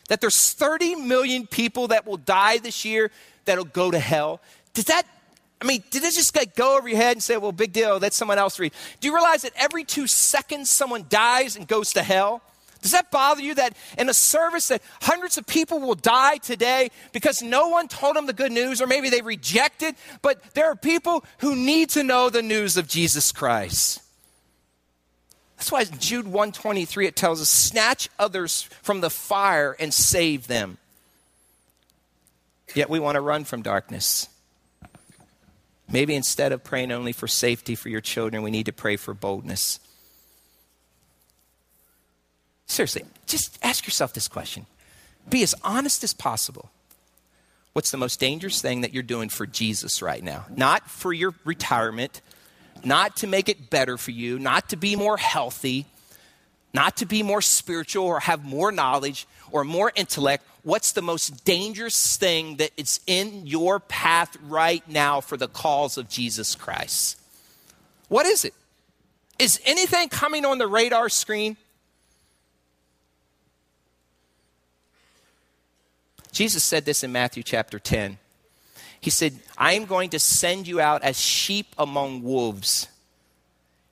[0.09, 3.11] That there's 30 million people that will die this year
[3.47, 4.41] that'll go to hell?
[4.75, 5.05] Does that,
[5.61, 7.99] I mean, did it just like go over your head and say, well, big deal,
[7.99, 8.73] that's someone else read?
[9.01, 12.43] Do you realize that every two seconds someone dies and goes to hell?
[12.83, 16.91] Does that bother you that in a service that hundreds of people will die today
[17.13, 20.75] because no one told them the good news or maybe they rejected, but there are
[20.75, 24.03] people who need to know the news of Jesus Christ.
[25.57, 30.79] That's why Jude 123 it tells us snatch others from the fire and save them.
[32.75, 34.29] Yet we want to run from darkness.
[35.89, 39.15] Maybe instead of praying only for safety for your children, we need to pray for
[39.15, 39.79] boldness.
[42.73, 44.65] Seriously, just ask yourself this question.
[45.29, 46.71] Be as honest as possible.
[47.75, 50.47] What's the most dangerous thing that you're doing for Jesus right now?
[50.57, 52.23] Not for your retirement,
[52.83, 55.85] not to make it better for you, not to be more healthy,
[56.73, 60.43] not to be more spiritual or have more knowledge or more intellect.
[60.63, 65.99] What's the most dangerous thing that is in your path right now for the cause
[65.99, 67.21] of Jesus Christ?
[68.09, 68.55] What is it?
[69.39, 71.59] Is anything coming on the radar screen?
[76.33, 78.19] Jesus said this in Matthew chapter 10.
[79.01, 82.89] He said, I am going to send you out as sheep among wolves.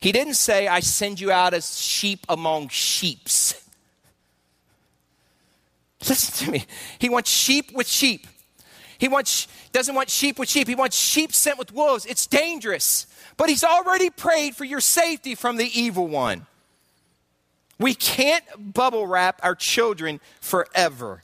[0.01, 3.55] He didn't say, I send you out as sheep among sheeps.
[6.09, 6.65] Listen to me.
[6.99, 8.27] He wants sheep with sheep.
[8.97, 10.69] He wants, doesn't want sheep with sheep.
[10.69, 12.07] He wants sheep sent with wolves.
[12.07, 13.07] It's dangerous.
[13.37, 16.47] But he's already prayed for your safety from the evil one.
[17.79, 21.23] We can't bubble wrap our children forever.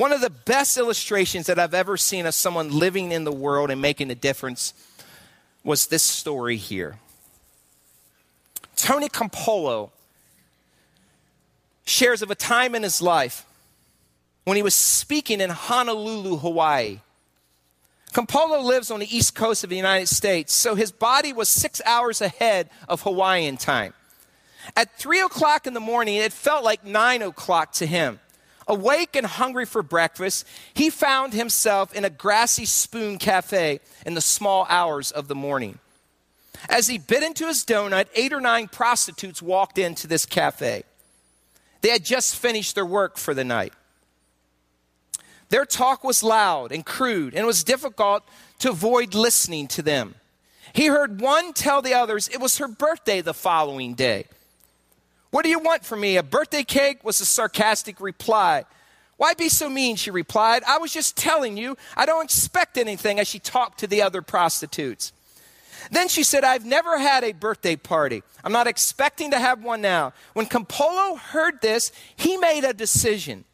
[0.00, 3.70] One of the best illustrations that I've ever seen of someone living in the world
[3.70, 4.72] and making a difference
[5.62, 6.98] was this story here.
[8.76, 9.90] Tony Campolo
[11.84, 13.44] shares of a time in his life
[14.44, 17.00] when he was speaking in Honolulu, Hawaii.
[18.14, 21.82] Campolo lives on the east coast of the United States, so his body was six
[21.84, 23.92] hours ahead of Hawaiian time.
[24.74, 28.18] At three o'clock in the morning, it felt like nine o'clock to him.
[28.70, 34.20] Awake and hungry for breakfast, he found himself in a grassy spoon cafe in the
[34.20, 35.80] small hours of the morning.
[36.68, 40.84] As he bit into his donut, eight or nine prostitutes walked into this cafe.
[41.80, 43.72] They had just finished their work for the night.
[45.48, 48.22] Their talk was loud and crude, and it was difficult
[48.60, 50.14] to avoid listening to them.
[50.72, 54.26] He heard one tell the others it was her birthday the following day.
[55.30, 56.16] What do you want from me?
[56.16, 57.04] A birthday cake?
[57.04, 58.64] was a sarcastic reply.
[59.16, 59.96] Why be so mean?
[59.96, 60.62] She replied.
[60.66, 64.22] I was just telling you, I don't expect anything as she talked to the other
[64.22, 65.12] prostitutes.
[65.90, 68.22] Then she said, I've never had a birthday party.
[68.44, 70.12] I'm not expecting to have one now.
[70.34, 73.44] When Campolo heard this, he made a decision.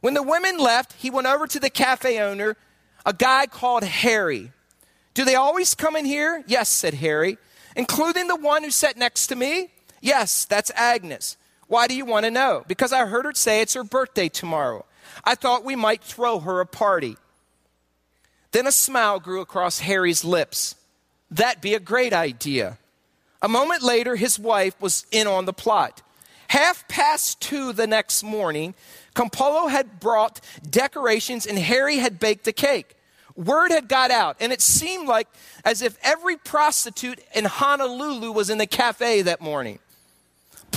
[0.00, 2.56] When the women left, he went over to the cafe owner,
[3.04, 4.52] a guy called Harry.
[5.14, 6.44] Do they always come in here?
[6.46, 7.38] Yes, said Harry,
[7.74, 9.70] including the one who sat next to me.
[10.00, 11.36] Yes, that's Agnes.
[11.68, 12.64] Why do you want to know?
[12.66, 14.84] Because I heard her say it's her birthday tomorrow.
[15.24, 17.16] I thought we might throw her a party.
[18.52, 20.74] Then a smile grew across Harry's lips.
[21.30, 22.78] That'd be a great idea.
[23.42, 26.02] A moment later, his wife was in on the plot.
[26.48, 28.74] Half past two the next morning,
[29.14, 32.94] Campolo had brought decorations and Harry had baked a cake.
[33.36, 35.28] Word had got out, and it seemed like
[35.64, 39.78] as if every prostitute in Honolulu was in the cafe that morning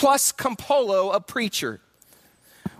[0.02, 1.80] plus Campolo, a preacher.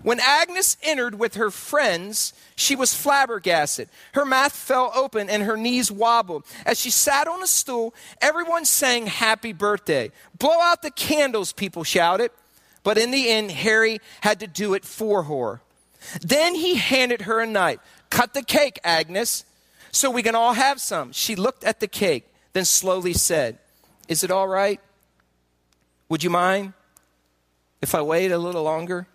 [0.02, 3.90] When Agnes entered with her friends, she was flabbergasted.
[4.14, 6.46] Her mouth fell open and her knees wobbled.
[6.66, 7.94] As she sat on a stool,
[8.24, 10.12] everyone sang happy birthday.
[10.40, 12.32] Blow out the candles, people shouted.
[12.82, 15.62] But in the end, Harry had to do it for her.
[16.22, 17.78] Then he handed her a knife.
[18.10, 19.46] Cut the cake, Agnes,
[19.92, 21.12] so we can all have some.
[21.12, 23.60] She looked at the cake, then slowly said,
[24.08, 24.80] Is it all right?
[26.10, 26.74] Would you mind?
[27.82, 29.08] If I wait a little longer?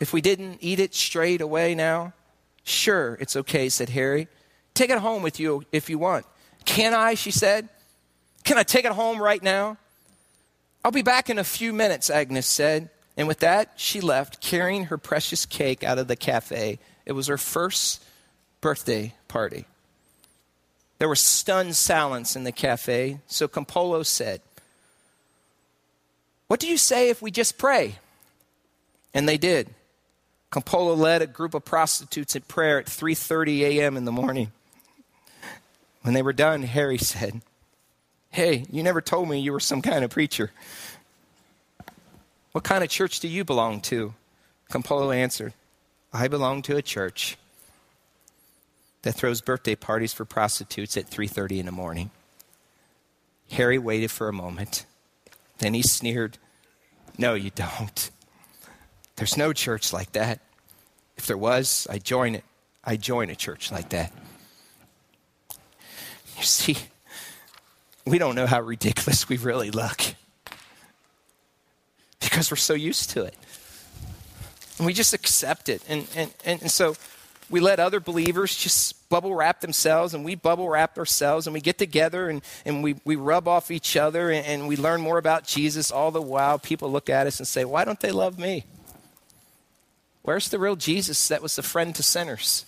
[0.00, 2.12] If we didn't eat it straight away now?
[2.64, 4.28] Sure, it's okay, said Harry.
[4.74, 6.26] Take it home with you if you want.
[6.64, 7.14] Can I?
[7.14, 7.68] She said.
[8.42, 9.78] Can I take it home right now?
[10.84, 12.90] I'll be back in a few minutes, Agnes said.
[13.16, 16.78] And with that, she left, carrying her precious cake out of the cafe.
[17.06, 18.02] It was her first
[18.60, 19.66] birthday party.
[20.98, 24.40] There was stunned silence in the cafe, so Campolo said,
[26.46, 27.98] What do you say if we just pray?
[29.12, 29.74] And they did.
[30.50, 33.96] Campolo led a group of prostitutes in prayer at 3:30 a.m.
[33.96, 34.52] in the morning.
[36.02, 37.40] When they were done, Harry said,
[38.30, 40.52] "Hey, you never told me you were some kind of preacher.
[42.52, 44.14] What kind of church do you belong to?"
[44.70, 45.54] Campolo answered,
[46.12, 47.36] "I belong to a church
[49.02, 52.10] that throws birthday parties for prostitutes at 3:30 in the morning."
[53.50, 54.86] Harry waited for a moment.
[55.58, 56.38] Then he sneered,
[57.18, 58.10] "No, you don't."
[59.16, 60.40] There's no church like that.
[61.16, 62.44] If there was, I'd join it.
[62.84, 64.12] I'd join a church like that.
[66.36, 66.76] You see,
[68.04, 70.00] we don't know how ridiculous we really look
[72.20, 73.36] because we're so used to it.
[74.78, 75.82] And we just accept it.
[75.88, 76.96] And, and, and, so
[77.50, 81.60] we let other believers just bubble wrap themselves and we bubble wrap ourselves and we
[81.60, 85.18] get together and, and we, we rub off each other and, and we learn more
[85.18, 88.38] about Jesus all the while people look at us and say, Why don't they love
[88.38, 88.64] me?
[90.22, 92.64] Where's the real Jesus that was the friend to sinners?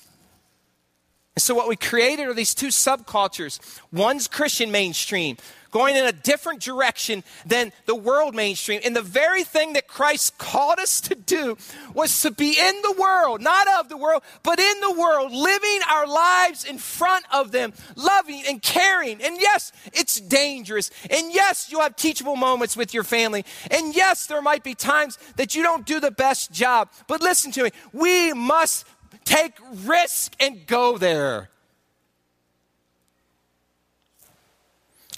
[1.36, 3.60] And so, what we created are these two subcultures.
[3.92, 5.36] One's Christian mainstream,
[5.70, 8.80] going in a different direction than the world mainstream.
[8.82, 11.58] And the very thing that Christ called us to do
[11.92, 15.80] was to be in the world, not of the world, but in the world, living
[15.90, 19.20] our lives in front of them, loving and caring.
[19.22, 20.90] And yes, it's dangerous.
[21.10, 23.44] And yes, you'll have teachable moments with your family.
[23.70, 26.88] And yes, there might be times that you don't do the best job.
[27.08, 28.86] But listen to me, we must
[29.26, 29.54] take
[29.84, 31.50] risk and go there.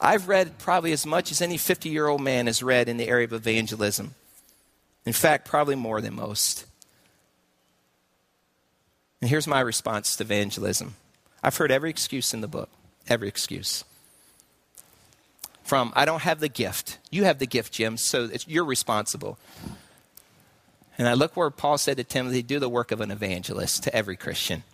[0.00, 3.08] I've read probably as much as any 50 year old man has read in the
[3.08, 4.14] area of evangelism.
[5.06, 6.66] In fact, probably more than most.
[9.20, 10.94] And here's my response to evangelism
[11.42, 12.68] I've heard every excuse in the book,
[13.08, 13.84] every excuse.
[15.64, 16.98] From, I don't have the gift.
[17.10, 19.38] You have the gift, Jim, so you're responsible.
[20.98, 23.94] And I look where Paul said to Timothy, do the work of an evangelist to
[23.94, 24.64] every Christian.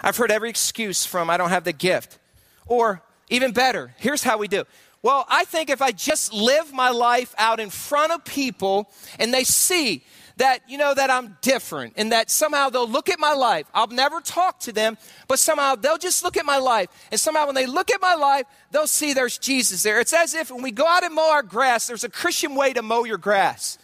[0.00, 2.18] I've heard every excuse from, I don't have the gift.
[2.66, 4.64] Or, even better, here's how we do.
[5.02, 9.34] Well, I think if I just live my life out in front of people and
[9.34, 10.04] they see
[10.36, 13.66] that, you know, that I'm different and that somehow they'll look at my life.
[13.74, 16.88] I'll never talk to them, but somehow they'll just look at my life.
[17.10, 19.98] And somehow when they look at my life, they'll see there's Jesus there.
[19.98, 22.72] It's as if when we go out and mow our grass, there's a Christian way
[22.72, 23.78] to mow your grass.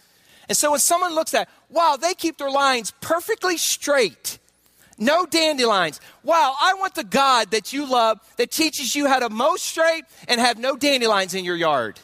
[0.47, 4.39] And so when someone looks at, wow, they keep their lines perfectly straight.
[4.97, 5.99] No dandelions.
[6.23, 10.05] Wow, I want the God that you love that teaches you how to mow straight
[10.27, 11.99] and have no dandelions in your yard.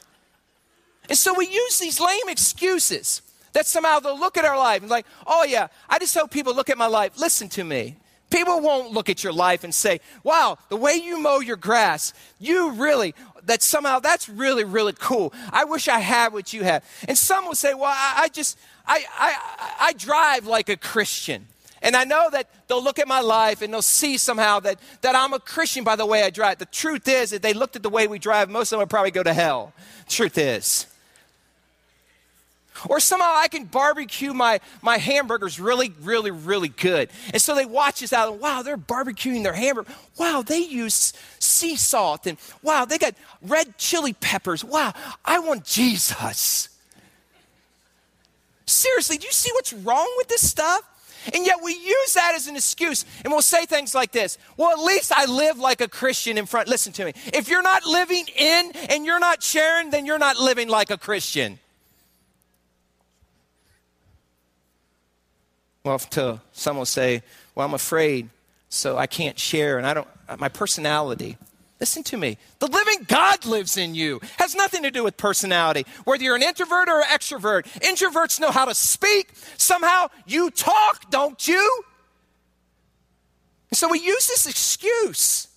[1.08, 3.22] And so we use these lame excuses
[3.54, 6.56] that somehow they'll look at our life and like, oh yeah, I just hope people
[6.56, 7.20] look at my life.
[7.20, 7.98] Listen to me.
[8.30, 12.14] People won't look at your life and say, wow, the way you mow your grass,
[12.40, 13.14] you really,
[13.46, 15.34] that somehow that's really, really cool.
[15.52, 16.84] I wish I had what you have.
[17.08, 21.48] And some will say, well, I, I just, I, I, I drive like a Christian.
[21.84, 25.16] And I know that they'll look at my life and they'll see somehow that, that
[25.16, 26.60] I'm a Christian by the way I drive.
[26.60, 28.90] The truth is, if they looked at the way we drive, most of them would
[28.90, 29.74] probably go to hell.
[30.08, 30.86] Truth is.
[32.90, 37.10] Or somehow I can barbecue my, my hamburgers really, really, really good.
[37.34, 39.92] And so they watch us out and wow, they're barbecuing their hamburger.
[40.18, 44.64] Wow, they use sea salt and wow, they got red chili peppers.
[44.64, 46.70] Wow, I want Jesus.
[48.66, 50.88] Seriously, do you see what's wrong with this stuff?
[51.34, 54.72] And yet we use that as an excuse and we'll say things like this Well,
[54.72, 56.68] at least I live like a Christian in front.
[56.68, 57.14] Listen to me.
[57.28, 60.98] If you're not living in and you're not sharing, then you're not living like a
[60.98, 61.60] Christian.
[65.84, 67.24] Well, to some will say,
[67.56, 68.30] well, I'm afraid,
[68.70, 70.08] so I can't share, and I don't,
[70.40, 71.38] my personality.
[71.80, 72.38] Listen to me.
[72.60, 74.22] The living God lives in you.
[74.38, 75.84] Has nothing to do with personality.
[76.04, 79.32] Whether you're an introvert or an extrovert, introverts know how to speak.
[79.58, 81.84] Somehow you talk, don't you?
[83.74, 85.48] So we use this excuse,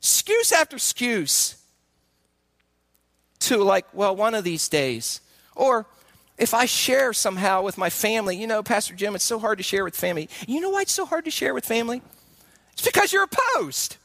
[0.00, 1.56] excuse after excuse,
[3.38, 5.22] to like, well, one of these days.
[5.56, 5.86] Or
[6.38, 9.64] if I share somehow with my family, you know, Pastor Jim, it's so hard to
[9.64, 10.28] share with family.
[10.46, 12.00] You know why it's so hard to share with family?
[12.72, 13.96] It's because you're opposed.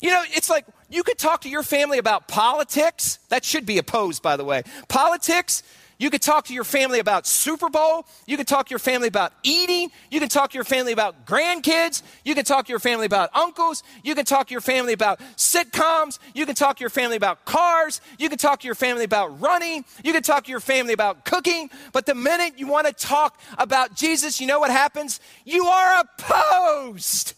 [0.00, 3.18] You know, it's like, you could talk to your family about politics.
[3.28, 4.62] That should be opposed, by the way.
[4.88, 5.62] Politics,
[5.98, 8.06] you could talk to your family about Super Bowl.
[8.26, 9.90] You could talk to your family about eating.
[10.10, 12.02] You can talk to your family about grandkids.
[12.24, 13.82] You can talk to your family about uncles.
[14.04, 16.18] You can talk to your family about sitcoms.
[16.34, 18.00] You can talk to your family about cars.
[18.18, 19.84] You can talk to your family about running.
[20.04, 21.70] You can talk to your family about cooking.
[21.92, 25.20] But the minute you want to talk about Jesus, you know what happens?
[25.44, 27.34] You are opposed.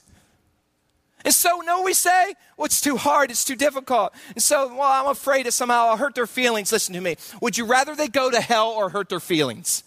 [1.29, 4.15] And so, no, we say, well, it's too hard, it's too difficult.
[4.35, 6.73] And so, well, I'm afraid that somehow I'll hurt their feelings.
[6.73, 7.17] Listen to me.
[7.43, 9.85] Would you rather they go to hell or hurt their feelings?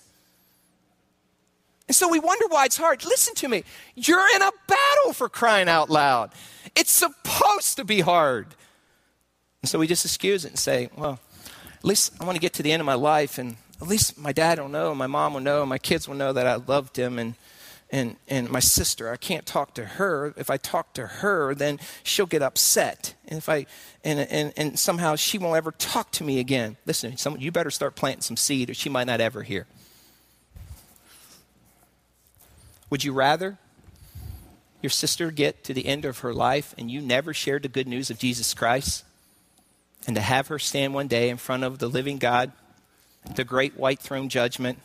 [1.88, 3.04] And so we wonder why it's hard.
[3.06, 3.64] Listen to me.
[3.96, 6.30] You're in a battle for crying out loud.
[6.76, 8.46] It's supposed to be hard.
[9.64, 11.20] And so we just excuse it and say, well,
[11.74, 14.16] at least I want to get to the end of my life, and at least
[14.16, 17.00] my dad will know, my mom will know, my kids will know that I loved
[17.00, 17.34] him, and
[17.92, 20.34] and, and my sister, I can't talk to her.
[20.38, 23.16] If I talk to her, then she'll get upset.
[23.28, 23.66] And if I
[24.04, 26.78] and, and, and somehow she won't ever talk to me again.
[26.86, 29.68] Listen, some, you better start planting some seed or she might not ever hear.
[32.90, 33.58] Would you rather
[34.82, 37.88] your sister get to the end of her life and you never shared the good
[37.88, 39.04] news of Jesus Christ?
[40.08, 42.54] And to have her stand one day in front of the living God,
[43.36, 44.80] the great white throne judgment,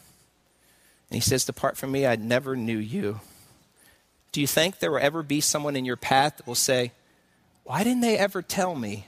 [1.10, 3.20] and he says, Depart from me, I never knew you.
[4.32, 6.92] Do you think there will ever be someone in your path that will say,
[7.64, 9.06] Why didn't they ever tell me?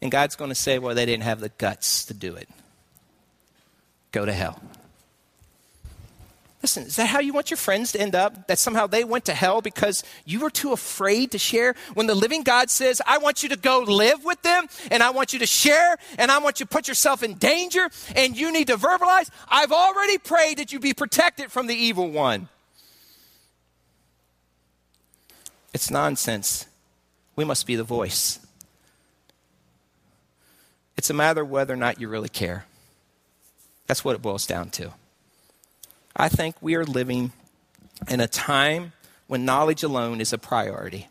[0.00, 2.48] And God's going to say, Well, they didn't have the guts to do it.
[4.10, 4.60] Go to hell.
[6.62, 8.46] Listen, is that how you want your friends to end up?
[8.46, 11.74] That somehow they went to hell because you were too afraid to share?
[11.94, 15.10] When the living God says, I want you to go live with them and I
[15.10, 18.52] want you to share and I want you to put yourself in danger and you
[18.52, 22.48] need to verbalize, I've already prayed that you be protected from the evil one.
[25.74, 26.66] It's nonsense.
[27.34, 28.38] We must be the voice.
[30.96, 32.66] It's a matter of whether or not you really care.
[33.88, 34.92] That's what it boils down to.
[36.14, 37.32] I think we are living
[38.08, 38.92] in a time
[39.26, 41.08] when knowledge alone is a priority.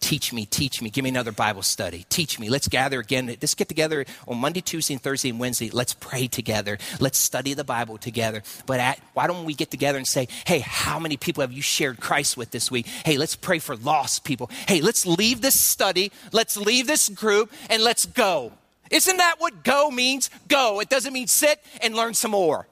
[0.00, 2.04] Teach me, teach me, give me another Bible study.
[2.10, 2.50] Teach me.
[2.50, 3.26] Let's gather again.
[3.26, 5.70] Let's get together on Monday, Tuesday, and Thursday and Wednesday.
[5.70, 6.76] Let's pray together.
[7.00, 8.42] Let's study the Bible together.
[8.66, 11.62] But at, why don't we get together and say, hey, how many people have you
[11.62, 12.86] shared Christ with this week?
[12.86, 14.50] Hey, let's pray for lost people.
[14.68, 18.52] Hey, let's leave this study, let's leave this group, and let's go.
[18.90, 20.28] Isn't that what go means?
[20.48, 20.80] Go.
[20.80, 22.68] It doesn't mean sit and learn some more.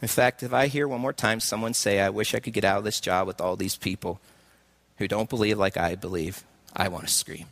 [0.00, 2.64] In fact, if I hear one more time someone say, I wish I could get
[2.64, 4.20] out of this job with all these people
[4.98, 6.44] who don't believe like I believe,
[6.74, 7.46] I want to scream.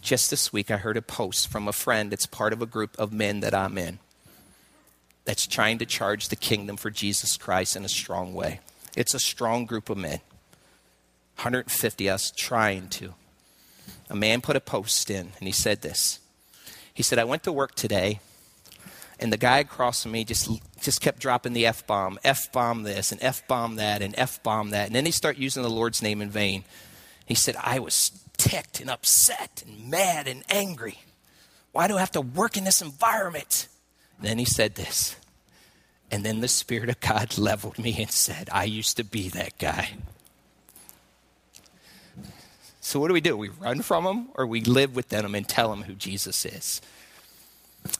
[0.00, 2.96] Just this week, I heard a post from a friend that's part of a group
[2.98, 3.98] of men that I'm in
[5.24, 8.60] that's trying to charge the kingdom for Jesus Christ in a strong way.
[8.96, 10.20] It's a strong group of men.
[11.36, 13.14] 150 us trying to.
[14.08, 16.20] A man put a post in and he said this.
[16.94, 18.20] He said, I went to work today
[19.18, 20.48] and the guy across from me just
[20.80, 24.42] just kept dropping the f bomb, f bomb this, and f bomb that, and f
[24.42, 26.64] bomb that, and then he started using the Lord's name in vain.
[27.26, 31.00] He said, "I was ticked and upset and mad and angry.
[31.72, 33.68] Why do I have to work in this environment?"
[34.16, 35.16] And then he said this,
[36.10, 39.58] and then the Spirit of God leveled me and said, "I used to be that
[39.58, 39.96] guy."
[42.80, 43.36] So what do we do?
[43.36, 46.80] We run from them, or we live within them and tell them who Jesus is.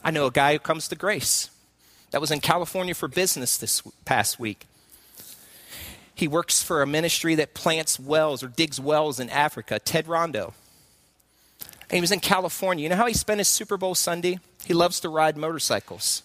[0.03, 1.51] I know a guy who comes to grace
[2.11, 4.67] that was in California for business this past week.
[6.15, 10.55] He works for a ministry that plants wells or digs wells in Africa, Ted Rondo.
[11.61, 12.83] And he was in California.
[12.83, 14.41] You know how he spent his Super Bowl Sunday?
[14.65, 16.23] He loves to ride motorcycles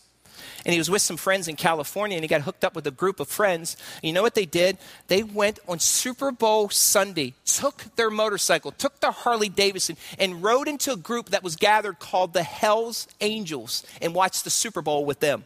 [0.66, 2.91] and he was with some friends in California and he got hooked up with a
[2.91, 3.76] group of friends.
[3.95, 4.78] And you know what they did?
[5.07, 10.68] They went on Super Bowl Sunday, took their motorcycle, took their Harley Davidson, and rode
[10.68, 15.05] into a group that was gathered called the Hells Angels and watched the Super Bowl
[15.05, 15.43] with them.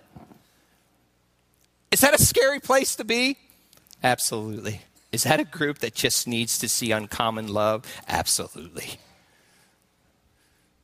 [1.92, 3.38] Is that a scary place to be?
[4.04, 4.82] Absolutely.
[5.12, 7.86] Is that a group that just needs to see uncommon love?
[8.08, 9.00] Absolutely.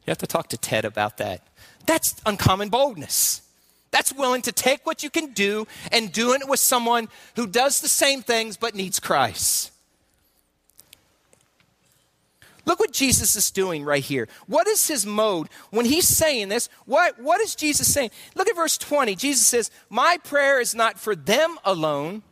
[0.06, 1.46] You have to talk to Ted about that.
[1.86, 3.43] That's uncommon boldness.
[3.94, 7.80] That's willing to take what you can do and doing it with someone who does
[7.80, 9.72] the same things but needs Christ.
[12.66, 14.28] Look what Jesus is doing right here.
[14.48, 16.70] What is his mode when he's saying this?
[16.88, 18.10] What, what is Jesus saying?
[18.34, 19.16] Look at verse 20.
[19.16, 22.24] Jesus says, My prayer is not for them alone.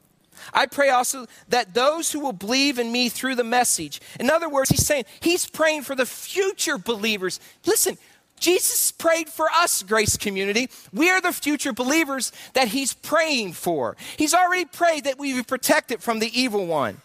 [0.53, 4.01] I pray also that those who will believe in me through the message.
[4.20, 7.39] In other words, he's saying he's praying for the future believers.
[7.68, 7.99] Listen,
[8.41, 10.67] Jesus prayed for us, Grace Community.
[10.91, 13.95] We are the future believers that He's praying for.
[14.17, 16.97] He's already prayed that we be protected from the evil one.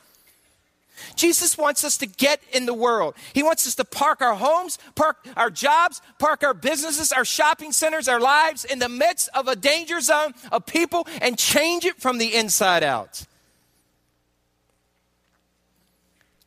[1.15, 3.15] Jesus wants us to get in the world.
[3.35, 7.73] He wants us to park our homes, park our jobs, park our businesses, our shopping
[7.73, 12.01] centers, our lives in the midst of a danger zone of people and change it
[12.01, 13.27] from the inside out.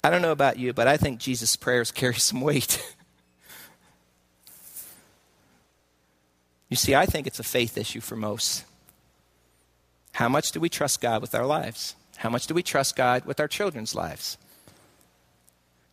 [0.03, 2.83] I don't know about you, but I think Jesus' prayers carry some weight.
[6.69, 8.63] You see, I think it's a faith issue for most.
[10.13, 11.95] How much do we trust God with our lives?
[12.17, 14.37] How much do we trust God with our children's lives?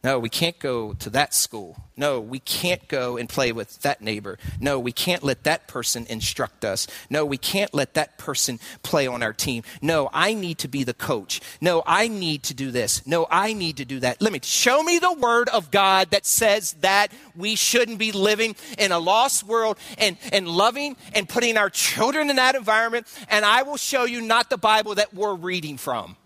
[0.07, 1.83] No, we can't go to that school.
[1.97, 4.39] No, we can't go and play with that neighbor.
[4.61, 6.87] No, we can't let that person instruct us.
[7.11, 9.65] No, we can't let that person play on our team.
[9.83, 11.41] No, I need to be the coach.
[11.61, 13.05] No, I need to do this.
[13.05, 14.23] No, I need to do that.
[14.23, 18.55] Let me show me the word of God that says that we shouldn't be living
[18.79, 23.09] in a lost world and, and loving and putting our children in that environment.
[23.29, 26.17] And I will show you not the Bible that we're reading from.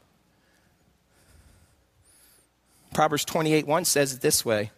[2.92, 4.70] Proverbs 28 1 says it this way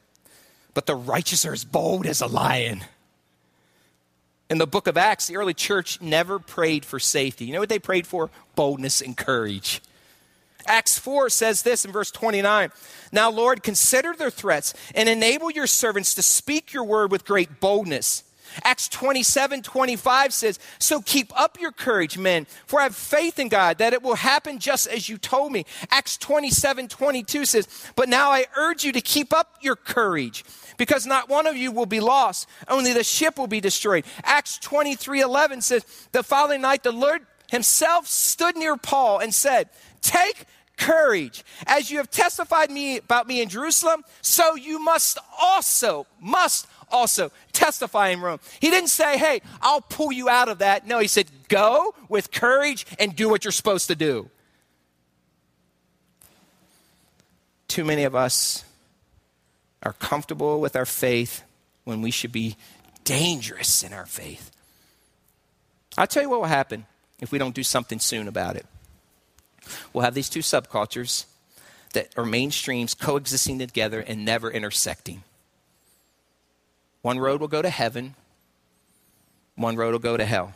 [0.75, 2.85] But the righteous are as bold as a lion.
[4.51, 7.47] In the book of Acts, the early church never prayed for safety.
[7.47, 8.29] You know what they prayed for?
[8.55, 9.81] Boldness and courage.
[10.67, 12.71] Acts 4 says this in verse 29
[13.13, 17.61] Now, Lord, consider their threats and enable your servants to speak your word with great
[17.61, 18.25] boldness.
[18.65, 23.49] Acts 27 25 says, So keep up your courage, men, for I have faith in
[23.49, 25.65] God that it will happen just as you told me.
[25.91, 30.45] Acts 27 22 says, But now I urge you to keep up your courage
[30.77, 34.05] because not one of you will be lost, only the ship will be destroyed.
[34.25, 39.69] Acts 23 11 says, The following night the Lord himself stood near Paul and said,
[40.01, 40.47] Take
[40.77, 41.45] courage.
[41.67, 47.33] As you have testified me about me in Jerusalem, so you must also, must also
[47.53, 48.39] testify in Rome.
[48.61, 50.87] He didn't say, hey, I'll pull you out of that.
[50.87, 54.31] No, he said, go with courage and do what you're supposed to do.
[57.69, 58.65] Too many of us
[59.83, 61.43] are comfortable with our faith
[61.85, 62.57] when we should be
[63.05, 64.51] dangerous in our faith.
[65.97, 66.87] I'll tell you what will happen
[67.21, 68.67] if we don't do something soon about it.
[69.93, 71.27] We'll have these two subcultures
[71.93, 75.23] that are mainstreams coexisting together and never intersecting.
[77.03, 78.15] One road will go to heaven,
[79.57, 80.55] one road will go to hell.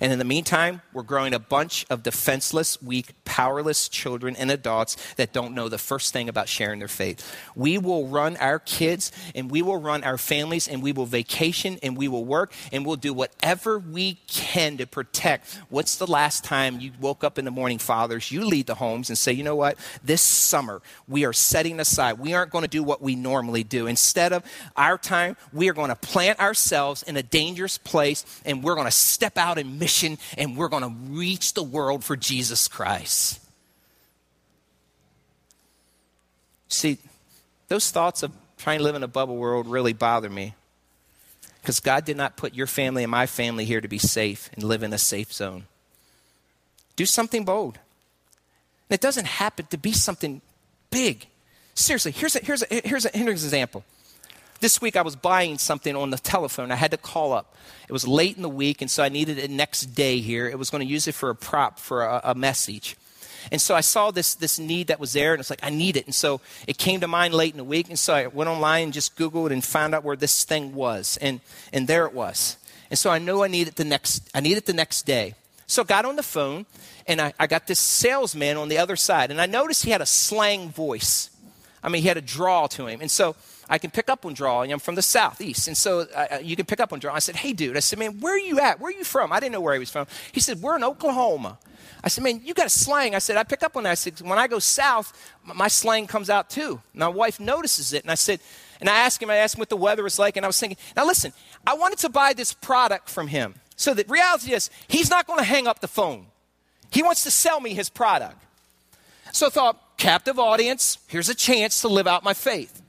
[0.00, 4.96] And in the meantime, we're growing a bunch of defenseless, weak, powerless children and adults
[5.16, 7.36] that don't know the first thing about sharing their faith.
[7.54, 11.78] We will run our kids and we will run our families and we will vacation
[11.82, 15.60] and we will work and we'll do whatever we can to protect.
[15.68, 18.32] What's the last time you woke up in the morning, fathers?
[18.32, 19.78] You lead the homes and say, you know what?
[20.02, 22.18] This summer, we are setting aside.
[22.18, 23.86] We aren't going to do what we normally do.
[23.86, 24.44] Instead of
[24.76, 28.86] our time, we are going to plant ourselves in a dangerous place and we're going
[28.86, 33.38] to step out and mission and we're going to reach the world for Jesus Christ.
[36.68, 36.96] See,
[37.68, 40.54] those thoughts of trying to live in a bubble world really bother me
[41.60, 44.62] because God did not put your family and my family here to be safe and
[44.62, 45.64] live in a safe zone.
[46.96, 47.78] Do something bold.
[48.88, 50.40] And it doesn't happen to be something
[50.90, 51.26] big.
[51.74, 53.84] Seriously, here's, here's, a, here's, a, here's an example.
[54.64, 56.72] This week I was buying something on the telephone.
[56.72, 57.54] I had to call up.
[57.86, 60.48] It was late in the week, and so I needed it next day here.
[60.48, 62.96] It was going to use it for a prop for a, a message.
[63.52, 65.98] And so I saw this, this need that was there, and it's like, I need
[65.98, 66.06] it.
[66.06, 68.84] And so it came to mind late in the week, and so I went online
[68.84, 71.18] and just Googled and found out where this thing was.
[71.20, 72.56] And, and there it was.
[72.88, 75.34] And so I know I need it the next, I need it the next day.
[75.66, 76.64] So I got on the phone,
[77.06, 80.00] and I, I got this salesman on the other side, and I noticed he had
[80.00, 81.28] a slang voice.
[81.82, 83.02] I mean, he had a drawl to him.
[83.02, 83.36] And so
[83.68, 84.62] I can pick up on draw.
[84.62, 87.14] I'm from the southeast, and so uh, you can pick up on draw.
[87.14, 88.80] I said, "Hey, dude," I said, "Man, where are you at?
[88.80, 90.06] Where are you from?" I didn't know where he was from.
[90.32, 91.58] He said, "We're in Oklahoma."
[92.04, 93.14] I said, man, you got a slang.
[93.14, 93.92] I said, I pick up on that.
[93.92, 96.82] I said, when I go south, my slang comes out too.
[96.92, 98.02] My wife notices it.
[98.02, 98.40] And I said,
[98.78, 100.36] and I asked him, I asked him what the weather was like.
[100.36, 101.32] And I was thinking, now listen,
[101.66, 103.54] I wanted to buy this product from him.
[103.76, 106.26] So the reality is, he's not going to hang up the phone.
[106.90, 108.36] He wants to sell me his product.
[109.32, 112.82] So I thought, captive audience, here's a chance to live out my faith.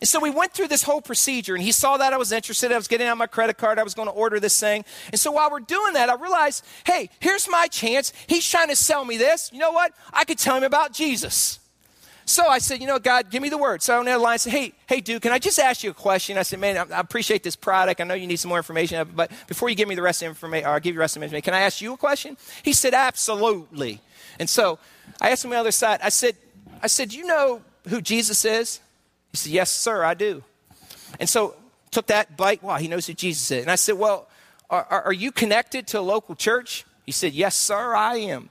[0.00, 2.70] And so we went through this whole procedure, and he saw that I was interested.
[2.72, 3.78] I was getting out my credit card.
[3.78, 4.84] I was going to order this thing.
[5.10, 8.12] And so while we're doing that, I realized, hey, here's my chance.
[8.26, 9.50] He's trying to sell me this.
[9.52, 9.92] You know what?
[10.12, 11.58] I could tell him about Jesus.
[12.28, 13.80] So I said, you know, God, give me the word.
[13.82, 15.82] So I went on the line and said, hey, hey, dude, can I just ask
[15.82, 16.36] you a question?
[16.36, 18.02] I said, man, I, I appreciate this product.
[18.02, 20.26] I know you need some more information, but before you give me the rest of
[20.26, 21.80] the information, or uh, I'll give you the rest of the information, can I ask
[21.80, 22.36] you a question?
[22.62, 24.02] He said, absolutely.
[24.38, 24.78] And so
[25.22, 26.36] I asked him on the other side, I said,
[26.82, 28.80] I said, you know who Jesus is?
[29.32, 30.42] He said, Yes, sir, I do.
[31.20, 31.54] And so
[31.90, 32.62] took that bite.
[32.62, 33.62] Wow, he knows who Jesus is.
[33.62, 34.28] And I said, Well,
[34.70, 36.84] are, are you connected to a local church?
[37.06, 38.50] He said, Yes, sir, I am.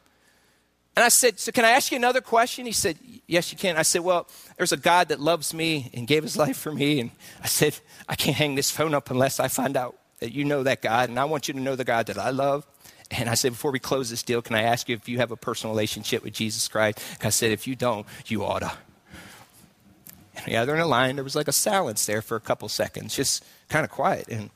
[0.96, 2.66] And I said, So can I ask you another question?
[2.66, 2.98] He said,
[3.28, 3.78] Yes, you can.
[3.78, 7.00] I said, Well, there's a God that loves me and gave his life for me.
[7.00, 7.12] And
[7.44, 7.78] I said,
[8.10, 11.10] I can't hang this phone up unless I find out that you know that God.
[11.10, 12.66] And I want you to know the God that I love.
[13.12, 15.32] And I said, Before we close this deal, can I ask you if you have
[15.32, 17.00] a personal relationship with Jesus Christ?
[17.22, 18.72] I said, If you don't, you oughta.
[18.72, 18.87] And
[20.46, 21.16] yeah, they're in a line.
[21.16, 24.28] There was like a silence there for a couple seconds, just kind of quiet.
[24.30, 24.50] And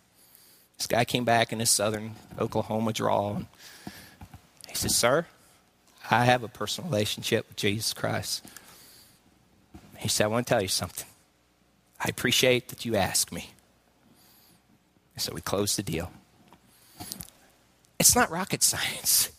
[0.78, 3.44] this guy came back in his southern Oklahoma drawl.
[4.68, 5.26] He said, Sir,
[6.10, 8.46] I have a personal relationship with Jesus Christ.
[9.98, 11.08] He said, I want to tell you something.
[12.00, 13.52] I appreciate that you asked me.
[15.18, 16.12] So we closed the deal.
[18.00, 19.30] It's not rocket science.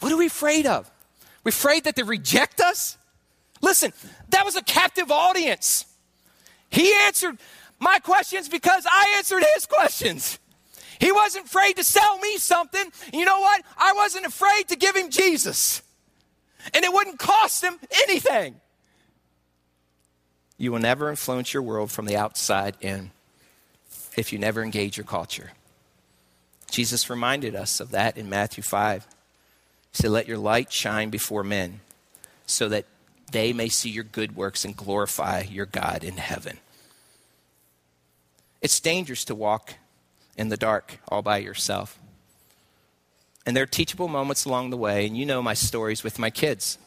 [0.00, 0.90] What are we afraid of?
[1.44, 2.98] We're afraid that they reject us?
[3.62, 3.92] Listen,
[4.30, 5.86] that was a captive audience.
[6.68, 7.38] He answered
[7.78, 10.38] my questions because I answered his questions.
[10.98, 12.84] He wasn't afraid to sell me something.
[13.12, 13.62] You know what?
[13.76, 15.82] I wasn't afraid to give him Jesus.
[16.74, 18.60] And it wouldn't cost him anything.
[20.58, 23.10] You will never influence your world from the outside in
[24.16, 25.52] if you never engage your culture.
[26.70, 29.04] Jesus reminded us of that in Matthew 5.
[29.04, 29.08] He
[29.92, 31.80] said, Let your light shine before men
[32.46, 32.86] so that
[33.32, 36.58] they may see your good works and glorify your God in heaven.
[38.60, 39.74] It's dangerous to walk
[40.36, 41.98] in the dark all by yourself.
[43.44, 46.30] And there are teachable moments along the way, and you know my stories with my
[46.30, 46.78] kids.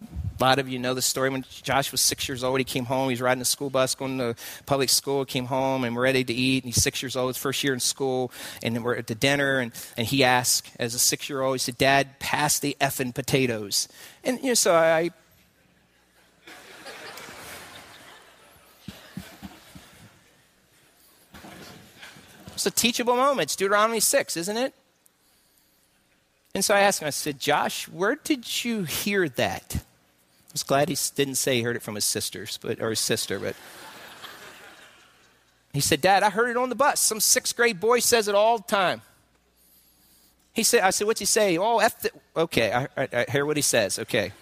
[0.00, 2.58] A lot of you know the story when Josh was six years old.
[2.58, 3.10] He came home.
[3.10, 4.34] He was riding the school bus, going to
[4.64, 5.26] public school.
[5.26, 6.64] Came home and we're ready to eat.
[6.64, 8.32] And he's six years old, his first year in school.
[8.62, 9.58] And we're at the dinner.
[9.58, 13.14] And, and he asked, as a six year old, he said, Dad, pass the effing
[13.14, 13.86] potatoes.
[14.24, 15.10] And you know, so I
[22.60, 23.46] It's a teachable moment.
[23.46, 24.74] It's Deuteronomy 6, isn't it?
[26.54, 29.76] And so I asked him, I said, Josh, where did you hear that?
[29.76, 33.00] I was glad he didn't say he heard it from his sisters, but, or his
[33.00, 33.56] sister, but.
[35.72, 37.00] He said, Dad, I heard it on the bus.
[37.00, 39.00] Some sixth grade boy says it all the time.
[40.52, 41.56] He said, I said, what's he say?
[41.56, 43.98] Oh, F the, okay, I, I, I hear what he says.
[43.98, 44.32] Okay.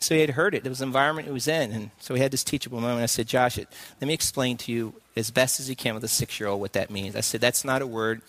[0.00, 0.64] So he had heard it.
[0.64, 1.72] It was the environment he was in.
[1.72, 3.02] And so he had this teachable moment.
[3.02, 3.68] I said, Josh, let
[4.00, 6.72] me explain to you as best as he can with a six year old what
[6.72, 7.16] that means.
[7.16, 8.22] I said, that's not a word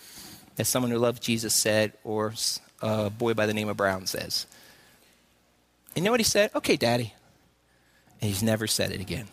[0.56, 2.34] that someone who loves Jesus said or
[2.82, 4.46] a boy by the name of Brown says.
[5.96, 6.50] And you know what he said?
[6.54, 7.14] Okay, daddy.
[8.20, 9.28] And he's never said it again.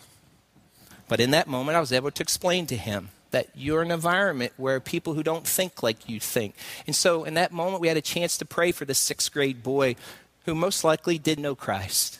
[1.10, 4.54] But in that moment, I was able to explain to him that you're an environment
[4.58, 6.56] where people who don't think like you think.
[6.88, 9.62] And so in that moment, we had a chance to pray for the sixth grade
[9.62, 9.96] boy
[10.46, 12.19] who most likely did know Christ.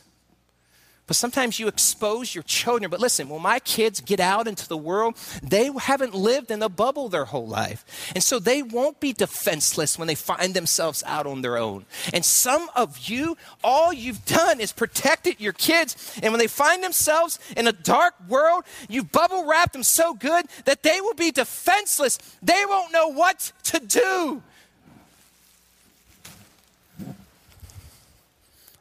[1.10, 2.92] But sometimes you expose your children.
[2.92, 6.70] But listen, when my kids get out into the world, they haven't lived in a
[6.70, 8.12] bubble their whole life.
[8.14, 11.88] And so they won't be defenseless when they find themselves out on their own.
[12.14, 16.20] And some of you, all you've done is protected your kids.
[16.22, 20.46] And when they find themselves in a dark world, you've bubble wrapped them so good
[20.66, 22.20] that they will be defenseless.
[22.44, 24.44] They won't know what to do.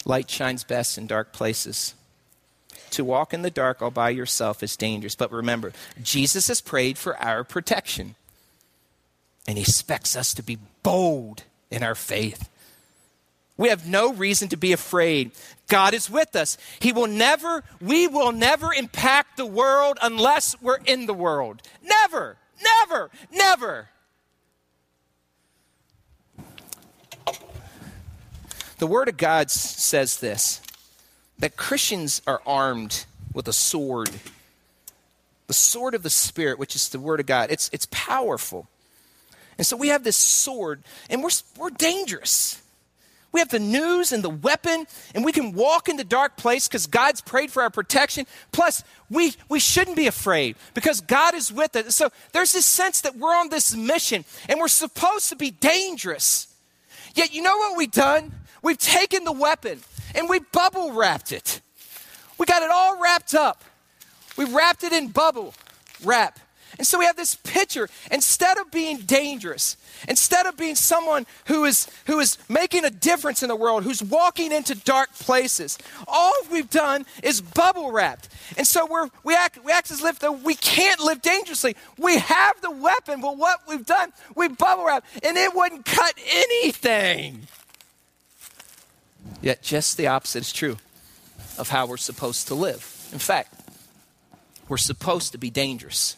[0.04, 1.94] Light shines best in dark places.
[2.98, 5.14] To walk in the dark all by yourself is dangerous.
[5.14, 5.72] But remember,
[6.02, 8.16] Jesus has prayed for our protection.
[9.46, 12.48] And he expects us to be bold in our faith.
[13.56, 15.30] We have no reason to be afraid.
[15.68, 16.58] God is with us.
[16.80, 21.62] He will never, we will never impact the world unless we're in the world.
[21.80, 23.90] Never, never, never.
[28.78, 30.62] The Word of God says this
[31.38, 34.10] that Christians are armed with a sword.
[35.46, 37.50] The sword of the Spirit, which is the Word of God.
[37.50, 38.68] It's, it's powerful.
[39.56, 42.62] And so we have this sword, and we're, we're dangerous.
[43.32, 46.66] We have the news and the weapon, and we can walk in the dark place
[46.66, 48.26] because God's prayed for our protection.
[48.52, 51.94] Plus, we, we shouldn't be afraid because God is with us.
[51.94, 56.46] So there's this sense that we're on this mission and we're supposed to be dangerous.
[57.14, 58.32] Yet, you know what we've done?
[58.62, 59.80] We've taken the weapon
[60.14, 61.60] and we bubble wrapped it.
[62.38, 63.62] We got it all wrapped up.
[64.36, 65.54] We wrapped it in bubble
[66.04, 66.38] wrap.
[66.78, 67.88] And so we have this picture.
[68.10, 73.42] Instead of being dangerous, instead of being someone who is, who is making a difference
[73.42, 78.28] in the world, who's walking into dark places, all we've done is bubble wrapped.
[78.56, 81.74] And so we're, we, act, we act as if we can't live dangerously.
[81.98, 86.14] We have the weapon, but what we've done, we bubble wrap, and it wouldn't cut
[86.30, 87.48] anything.
[89.40, 90.76] Yet just the opposite is true
[91.58, 93.08] of how we're supposed to live.
[93.12, 93.54] In fact,
[94.68, 96.16] we're supposed to be dangerous.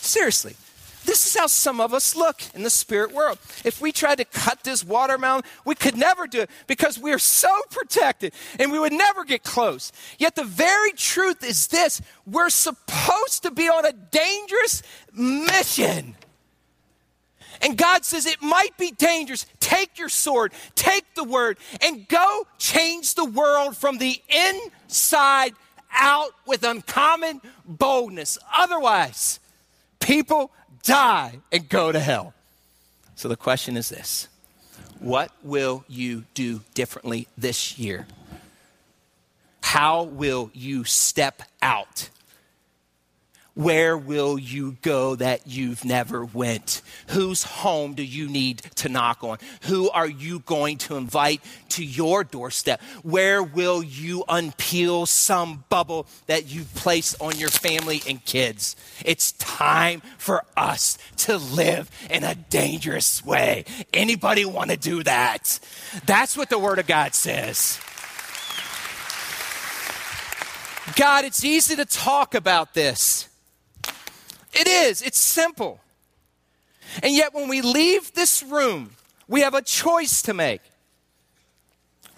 [0.00, 0.56] Seriously,
[1.04, 3.38] this is how some of us look in the spirit world.
[3.64, 7.18] If we tried to cut this watermelon, we could never do it because we are
[7.18, 9.90] so protected and we would never get close.
[10.18, 14.82] Yet the very truth is this we're supposed to be on a dangerous
[15.12, 16.14] mission.
[17.62, 19.46] And God says it might be dangerous.
[19.60, 25.52] Take your sword, take the word, and go change the world from the inside
[25.92, 28.38] out with uncommon boldness.
[28.56, 29.38] Otherwise,
[30.00, 30.50] people
[30.82, 32.34] die and go to hell.
[33.14, 34.28] So the question is this
[34.98, 38.06] What will you do differently this year?
[39.62, 42.10] How will you step out?
[43.54, 46.80] Where will you go that you've never went?
[47.08, 49.36] Whose home do you need to knock on?
[49.64, 52.80] Who are you going to invite to your doorstep?
[53.02, 58.74] Where will you unpeel some bubble that you've placed on your family and kids?
[59.04, 63.66] It's time for us to live in a dangerous way.
[63.92, 65.58] Anybody want to do that?
[66.06, 67.78] That's what the word of God says.
[70.96, 73.28] God, it's easy to talk about this.
[74.52, 75.80] It is, it's simple.
[77.02, 78.90] And yet, when we leave this room,
[79.28, 80.60] we have a choice to make.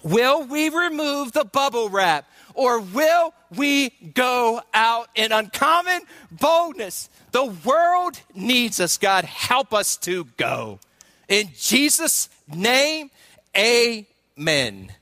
[0.03, 7.09] Will we remove the bubble wrap or will we go out in uncommon boldness?
[7.33, 8.99] The world needs us.
[8.99, 10.79] God, help us to go.
[11.29, 13.11] In Jesus' name,
[13.57, 14.93] amen.